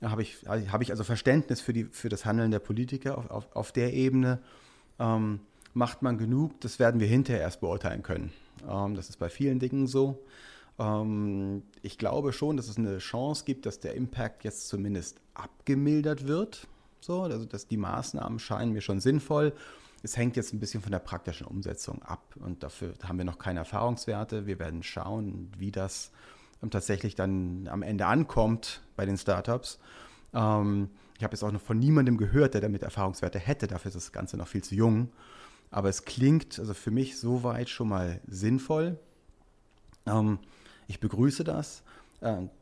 Da 0.00 0.10
habe 0.10 0.22
ich, 0.22 0.36
hab 0.46 0.82
ich 0.82 0.90
also 0.90 1.04
Verständnis 1.04 1.60
für, 1.60 1.72
die, 1.72 1.84
für 1.84 2.08
das 2.08 2.24
Handeln 2.24 2.50
der 2.50 2.58
Politiker 2.58 3.16
auf, 3.16 3.30
auf, 3.30 3.56
auf 3.56 3.72
der 3.72 3.94
Ebene. 3.94 4.40
Ähm, 4.98 5.40
macht 5.72 6.02
man 6.02 6.18
genug, 6.18 6.60
das 6.60 6.78
werden 6.78 7.00
wir 7.00 7.06
hinterher 7.06 7.42
erst 7.42 7.60
beurteilen 7.60 8.02
können. 8.02 8.32
Ähm, 8.68 8.94
das 8.94 9.08
ist 9.08 9.18
bei 9.18 9.28
vielen 9.28 9.58
Dingen 9.58 9.86
so. 9.86 10.22
Ähm, 10.78 11.62
ich 11.82 11.98
glaube 11.98 12.32
schon, 12.32 12.56
dass 12.56 12.68
es 12.68 12.78
eine 12.78 12.98
Chance 12.98 13.44
gibt, 13.44 13.66
dass 13.66 13.80
der 13.80 13.94
Impact 13.94 14.44
jetzt 14.44 14.68
zumindest 14.68 15.20
abgemildert 15.34 16.26
wird. 16.26 16.66
So, 17.00 17.22
also 17.22 17.44
dass 17.44 17.66
die 17.66 17.76
Maßnahmen 17.76 18.38
scheinen 18.38 18.72
mir 18.72 18.80
schon 18.80 19.00
sinnvoll. 19.00 19.52
Es 20.04 20.18
hängt 20.18 20.36
jetzt 20.36 20.52
ein 20.52 20.60
bisschen 20.60 20.82
von 20.82 20.92
der 20.92 20.98
praktischen 20.98 21.46
Umsetzung 21.46 22.02
ab 22.02 22.36
und 22.38 22.62
dafür 22.62 22.92
haben 23.04 23.16
wir 23.16 23.24
noch 23.24 23.38
keine 23.38 23.60
Erfahrungswerte. 23.60 24.44
Wir 24.44 24.58
werden 24.58 24.82
schauen, 24.82 25.50
wie 25.56 25.72
das 25.72 26.12
ähm, 26.62 26.70
tatsächlich 26.70 27.14
dann 27.14 27.68
am 27.68 27.80
Ende 27.80 28.04
ankommt 28.04 28.82
bei 28.96 29.06
den 29.06 29.16
Startups. 29.16 29.78
Ähm, 30.34 30.90
ich 31.16 31.24
habe 31.24 31.32
jetzt 31.32 31.42
auch 31.42 31.52
noch 31.52 31.62
von 31.62 31.78
niemandem 31.78 32.18
gehört, 32.18 32.52
der 32.52 32.60
damit 32.60 32.82
Erfahrungswerte 32.82 33.38
hätte. 33.38 33.66
Dafür 33.66 33.88
ist 33.88 33.94
das 33.94 34.12
Ganze 34.12 34.36
noch 34.36 34.46
viel 34.46 34.62
zu 34.62 34.74
jung. 34.74 35.10
Aber 35.70 35.88
es 35.88 36.04
klingt 36.04 36.58
also 36.58 36.74
für 36.74 36.90
mich 36.90 37.18
soweit 37.18 37.70
schon 37.70 37.88
mal 37.88 38.20
sinnvoll. 38.26 38.98
Ähm, 40.04 40.38
ich 40.86 41.00
begrüße 41.00 41.44
das. 41.44 41.82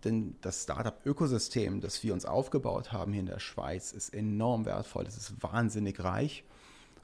Denn 0.04 0.34
das 0.40 0.64
Startup-Ökosystem, 0.64 1.80
das 1.80 2.02
wir 2.02 2.14
uns 2.14 2.24
aufgebaut 2.24 2.90
haben 2.90 3.12
hier 3.12 3.20
in 3.20 3.26
der 3.26 3.38
Schweiz, 3.38 3.92
ist 3.92 4.12
enorm 4.12 4.64
wertvoll, 4.64 5.04
es 5.06 5.16
ist 5.16 5.40
wahnsinnig 5.40 6.02
reich. 6.02 6.42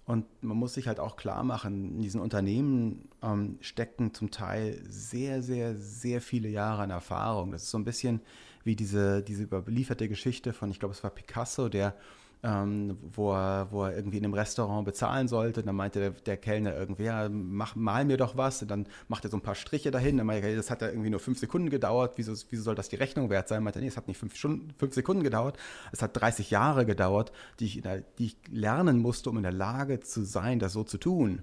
Und 0.08 0.24
man 0.42 0.56
muss 0.56 0.72
sich 0.72 0.88
halt 0.88 1.00
auch 1.00 1.16
klar 1.16 1.44
machen, 1.44 1.96
in 1.96 2.00
diesen 2.00 2.22
Unternehmen 2.22 3.10
ähm, 3.22 3.58
stecken 3.60 4.14
zum 4.14 4.30
Teil 4.30 4.82
sehr, 4.88 5.42
sehr, 5.42 5.76
sehr 5.76 6.22
viele 6.22 6.48
Jahre 6.48 6.80
an 6.80 6.88
Erfahrung. 6.88 7.52
Das 7.52 7.64
ist 7.64 7.70
so 7.70 7.76
ein 7.76 7.84
bisschen 7.84 8.22
wie 8.64 8.74
diese, 8.74 9.22
diese 9.22 9.42
überlieferte 9.42 10.08
Geschichte 10.08 10.54
von, 10.54 10.70
ich 10.70 10.78
glaube, 10.78 10.94
es 10.94 11.04
war 11.04 11.10
Picasso, 11.10 11.68
der 11.68 11.94
ähm, 12.42 12.98
wo, 13.02 13.32
er, 13.32 13.68
wo 13.72 13.84
er 13.84 13.96
irgendwie 13.96 14.18
in 14.18 14.24
einem 14.24 14.34
Restaurant 14.34 14.84
bezahlen 14.84 15.26
sollte. 15.26 15.62
Dann 15.62 15.74
meinte 15.74 15.98
der, 15.98 16.10
der 16.10 16.36
Kellner 16.36 16.76
irgendwie, 16.76 17.04
ja, 17.04 17.28
mach, 17.28 17.74
mal 17.74 18.04
mir 18.04 18.16
doch 18.16 18.36
was. 18.36 18.62
Und 18.62 18.70
dann 18.70 18.86
macht 19.08 19.24
er 19.24 19.30
so 19.30 19.36
ein 19.36 19.42
paar 19.42 19.56
Striche 19.56 19.90
dahin. 19.90 20.18
Dann 20.18 20.26
meinte 20.26 20.46
er, 20.46 20.56
das 20.56 20.70
hat 20.70 20.82
ja 20.82 20.88
irgendwie 20.88 21.10
nur 21.10 21.20
fünf 21.20 21.38
Sekunden 21.38 21.68
gedauert. 21.68 22.12
Wieso, 22.16 22.32
wieso 22.50 22.62
soll 22.62 22.74
das 22.76 22.88
die 22.88 22.96
Rechnung 22.96 23.28
wert 23.28 23.48
sein? 23.48 23.62
Meinte 23.62 23.80
er, 23.80 23.82
nee, 23.82 23.88
es 23.88 23.96
hat 23.96 24.06
nicht 24.06 24.18
fünf, 24.18 24.36
Stunden, 24.36 24.72
fünf 24.78 24.94
Sekunden 24.94 25.24
gedauert. 25.24 25.58
Es 25.90 26.00
hat 26.00 26.16
30 26.16 26.50
Jahre 26.50 26.86
gedauert, 26.86 27.32
die 27.58 27.66
ich, 27.66 27.82
die 28.18 28.24
ich 28.24 28.36
lernen 28.50 28.98
musste, 28.98 29.30
um 29.30 29.36
in 29.36 29.42
der 29.42 29.52
Lage 29.52 30.00
zu 30.00 30.24
sein, 30.24 30.60
das 30.60 30.72
so 30.72 30.84
zu 30.84 30.98
tun. 30.98 31.42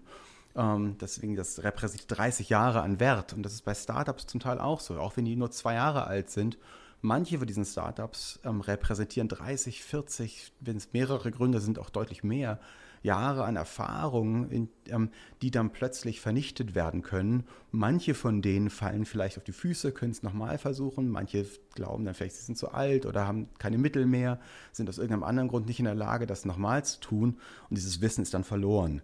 Ähm, 0.55 0.95
deswegen, 1.01 1.35
das 1.35 1.61
repräsentiert 1.61 2.17
30 2.17 2.47
Jahre 2.47 2.81
an 2.81 3.01
Wert. 3.01 3.33
Und 3.33 3.43
das 3.43 3.53
ist 3.53 3.65
bei 3.65 3.75
Startups 3.75 4.27
zum 4.27 4.39
Teil 4.39 4.59
auch 4.59 4.79
so, 4.79 4.97
auch 4.97 5.17
wenn 5.17 5.25
die 5.25 5.35
nur 5.35 5.51
zwei 5.51 5.73
Jahre 5.73 6.07
alt 6.07 6.29
sind 6.29 6.57
Manche 7.05 7.37
von 7.37 7.45
diesen 7.45 7.65
Startups 7.65 8.39
ähm, 8.43 8.61
repräsentieren 8.61 9.27
30, 9.27 9.83
40, 9.83 10.51
wenn 10.59 10.77
es 10.77 10.91
mehrere 10.91 11.29
Gründe 11.29 11.59
sind, 11.59 11.77
auch 11.77 11.91
deutlich 11.91 12.23
mehr 12.23 12.59
Jahre 13.03 13.43
an 13.43 13.57
Erfahrung, 13.57 14.49
in, 14.49 14.69
ähm, 14.87 15.11
die 15.43 15.51
dann 15.51 15.69
plötzlich 15.69 16.19
vernichtet 16.19 16.73
werden 16.73 17.03
können. 17.03 17.43
Manche 17.69 18.15
von 18.15 18.41
denen 18.41 18.71
fallen 18.71 19.05
vielleicht 19.05 19.37
auf 19.37 19.43
die 19.43 19.51
Füße, 19.51 19.91
können 19.91 20.13
es 20.13 20.23
nochmal 20.23 20.57
versuchen. 20.57 21.07
Manche 21.07 21.45
glauben 21.75 22.05
dann 22.05 22.15
vielleicht, 22.15 22.37
sie 22.37 22.45
sind 22.45 22.57
zu 22.57 22.71
alt 22.71 23.05
oder 23.05 23.27
haben 23.27 23.49
keine 23.59 23.77
Mittel 23.77 24.07
mehr, 24.07 24.39
sind 24.71 24.89
aus 24.89 24.97
irgendeinem 24.97 25.25
anderen 25.25 25.49
Grund 25.49 25.67
nicht 25.67 25.77
in 25.77 25.85
der 25.85 25.93
Lage, 25.93 26.25
das 26.25 26.43
nochmal 26.43 26.83
zu 26.85 26.99
tun. 27.01 27.37
Und 27.69 27.77
dieses 27.77 28.01
Wissen 28.01 28.23
ist 28.23 28.33
dann 28.33 28.43
verloren. 28.43 29.03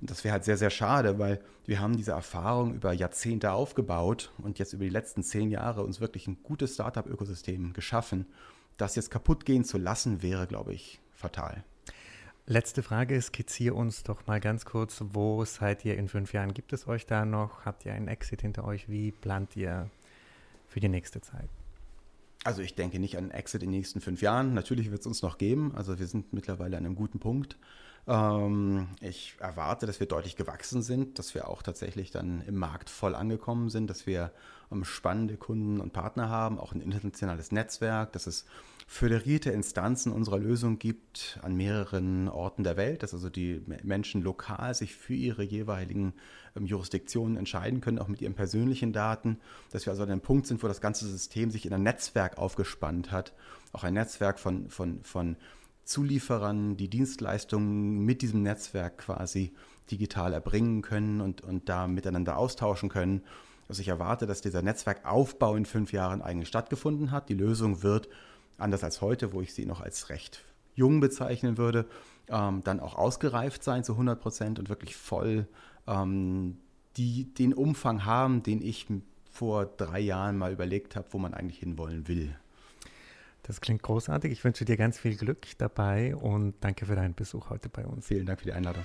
Und 0.00 0.10
das 0.10 0.24
wäre 0.24 0.32
halt 0.32 0.44
sehr, 0.44 0.56
sehr 0.56 0.70
schade, 0.70 1.18
weil 1.18 1.40
wir 1.66 1.80
haben 1.80 1.96
diese 1.96 2.12
Erfahrung 2.12 2.74
über 2.74 2.92
Jahrzehnte 2.92 3.52
aufgebaut 3.52 4.32
und 4.38 4.58
jetzt 4.58 4.72
über 4.72 4.84
die 4.84 4.90
letzten 4.90 5.22
zehn 5.22 5.50
Jahre 5.50 5.82
uns 5.82 6.00
wirklich 6.00 6.26
ein 6.26 6.38
gutes 6.42 6.74
Startup-Ökosystem 6.74 7.72
geschaffen. 7.72 8.26
Das 8.76 8.96
jetzt 8.96 9.10
kaputt 9.10 9.44
gehen 9.44 9.64
zu 9.64 9.76
lassen, 9.76 10.22
wäre, 10.22 10.46
glaube 10.46 10.72
ich, 10.72 11.00
fatal. 11.12 11.62
Letzte 12.46 12.82
Frage, 12.82 13.20
skizziere 13.20 13.74
uns 13.74 14.02
doch 14.02 14.26
mal 14.26 14.40
ganz 14.40 14.64
kurz, 14.64 15.04
wo 15.12 15.44
seid 15.44 15.84
ihr 15.84 15.96
in 15.96 16.08
fünf 16.08 16.32
Jahren? 16.32 16.54
Gibt 16.54 16.72
es 16.72 16.88
euch 16.88 17.06
da 17.06 17.24
noch? 17.24 17.64
Habt 17.64 17.84
ihr 17.84 17.92
einen 17.92 18.08
Exit 18.08 18.40
hinter 18.40 18.64
euch? 18.64 18.88
Wie 18.88 19.12
plant 19.12 19.54
ihr 19.54 19.90
für 20.66 20.80
die 20.80 20.88
nächste 20.88 21.20
Zeit? 21.20 21.48
Also 22.42 22.62
ich 22.62 22.74
denke 22.74 22.98
nicht 22.98 23.18
an 23.18 23.24
einen 23.24 23.32
Exit 23.32 23.62
in 23.62 23.70
den 23.70 23.78
nächsten 23.78 24.00
fünf 24.00 24.22
Jahren. 24.22 24.54
Natürlich 24.54 24.90
wird 24.90 25.00
es 25.00 25.06
uns 25.06 25.20
noch 25.22 25.36
geben. 25.36 25.72
Also 25.76 25.98
wir 25.98 26.06
sind 26.06 26.32
mittlerweile 26.32 26.78
an 26.78 26.86
einem 26.86 26.96
guten 26.96 27.18
Punkt. 27.20 27.58
Ähm, 28.06 28.88
ich 29.00 29.34
erwarte, 29.38 29.86
dass 29.86 30.00
wir 30.00 30.06
deutlich 30.06 30.36
gewachsen 30.36 30.82
sind, 30.82 31.18
dass 31.18 31.34
wir 31.34 31.48
auch 31.48 31.62
tatsächlich 31.62 32.10
dann 32.10 32.42
im 32.42 32.56
Markt 32.56 32.90
voll 32.90 33.14
angekommen 33.14 33.68
sind, 33.68 33.88
dass 33.88 34.06
wir 34.06 34.32
ähm, 34.72 34.84
spannende 34.84 35.36
Kunden 35.36 35.80
und 35.80 35.92
Partner 35.92 36.28
haben, 36.28 36.58
auch 36.58 36.72
ein 36.72 36.80
internationales 36.80 37.52
Netzwerk, 37.52 38.12
dass 38.12 38.26
es 38.26 38.46
föderierte 38.86 39.50
Instanzen 39.50 40.10
unserer 40.10 40.38
Lösung 40.38 40.80
gibt 40.80 41.38
an 41.42 41.54
mehreren 41.54 42.28
Orten 42.28 42.64
der 42.64 42.76
Welt, 42.76 43.04
dass 43.04 43.14
also 43.14 43.30
die 43.30 43.62
Menschen 43.84 44.20
lokal 44.20 44.74
sich 44.74 44.96
für 44.96 45.14
ihre 45.14 45.44
jeweiligen 45.44 46.12
ähm, 46.56 46.66
Jurisdiktionen 46.66 47.36
entscheiden 47.36 47.80
können, 47.80 48.00
auch 48.00 48.08
mit 48.08 48.20
ihren 48.20 48.34
persönlichen 48.34 48.92
Daten, 48.92 49.38
dass 49.70 49.86
wir 49.86 49.92
also 49.92 50.02
an 50.02 50.10
einem 50.10 50.20
Punkt 50.20 50.48
sind, 50.48 50.62
wo 50.62 50.66
das 50.66 50.80
ganze 50.80 51.06
System 51.06 51.50
sich 51.52 51.66
in 51.66 51.72
ein 51.72 51.84
Netzwerk 51.84 52.38
aufgespannt 52.38 53.12
hat, 53.12 53.32
auch 53.72 53.84
ein 53.84 53.94
Netzwerk 53.94 54.40
von, 54.40 54.68
von, 54.70 55.04
von 55.04 55.36
Zulieferern 55.90 56.76
die 56.76 56.88
Dienstleistungen 56.88 58.04
mit 58.04 58.22
diesem 58.22 58.42
Netzwerk 58.42 58.98
quasi 58.98 59.52
digital 59.90 60.32
erbringen 60.32 60.82
können 60.82 61.20
und, 61.20 61.40
und 61.40 61.68
da 61.68 61.88
miteinander 61.88 62.36
austauschen 62.36 62.88
können. 62.88 63.22
Also 63.68 63.82
ich 63.82 63.88
erwarte, 63.88 64.28
dass 64.28 64.40
dieser 64.40 64.62
Netzwerkaufbau 64.62 65.56
in 65.56 65.66
fünf 65.66 65.92
Jahren 65.92 66.22
eigentlich 66.22 66.46
stattgefunden 66.46 67.10
hat. 67.10 67.28
Die 67.28 67.34
Lösung 67.34 67.82
wird, 67.82 68.08
anders 68.56 68.84
als 68.84 69.00
heute, 69.00 69.32
wo 69.32 69.40
ich 69.40 69.52
sie 69.52 69.66
noch 69.66 69.80
als 69.80 70.10
recht 70.10 70.44
jung 70.76 71.00
bezeichnen 71.00 71.58
würde, 71.58 71.86
ähm, 72.28 72.62
dann 72.62 72.78
auch 72.78 72.94
ausgereift 72.94 73.64
sein 73.64 73.82
zu 73.82 73.92
100 73.92 74.20
Prozent 74.20 74.58
und 74.60 74.68
wirklich 74.68 74.94
voll 74.94 75.48
ähm, 75.88 76.56
die, 76.98 77.34
den 77.34 77.52
Umfang 77.52 78.04
haben, 78.04 78.44
den 78.44 78.62
ich 78.62 78.86
vor 79.28 79.66
drei 79.66 79.98
Jahren 79.98 80.38
mal 80.38 80.52
überlegt 80.52 80.94
habe, 80.94 81.08
wo 81.10 81.18
man 81.18 81.34
eigentlich 81.34 81.58
hinwollen 81.58 82.06
will. 82.06 82.36
Das 83.42 83.60
klingt 83.60 83.82
großartig. 83.82 84.30
Ich 84.32 84.44
wünsche 84.44 84.64
dir 84.64 84.76
ganz 84.76 84.98
viel 84.98 85.16
Glück 85.16 85.46
dabei 85.58 86.14
und 86.14 86.54
danke 86.60 86.86
für 86.86 86.94
deinen 86.94 87.14
Besuch 87.14 87.50
heute 87.50 87.68
bei 87.68 87.86
uns. 87.86 88.06
Vielen 88.06 88.26
Dank 88.26 88.40
für 88.40 88.46
die 88.46 88.52
Einladung. 88.52 88.84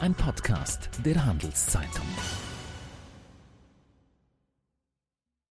Ein 0.00 0.14
Podcast 0.14 0.90
der 1.04 1.24
Handelszeitung. 1.24 2.06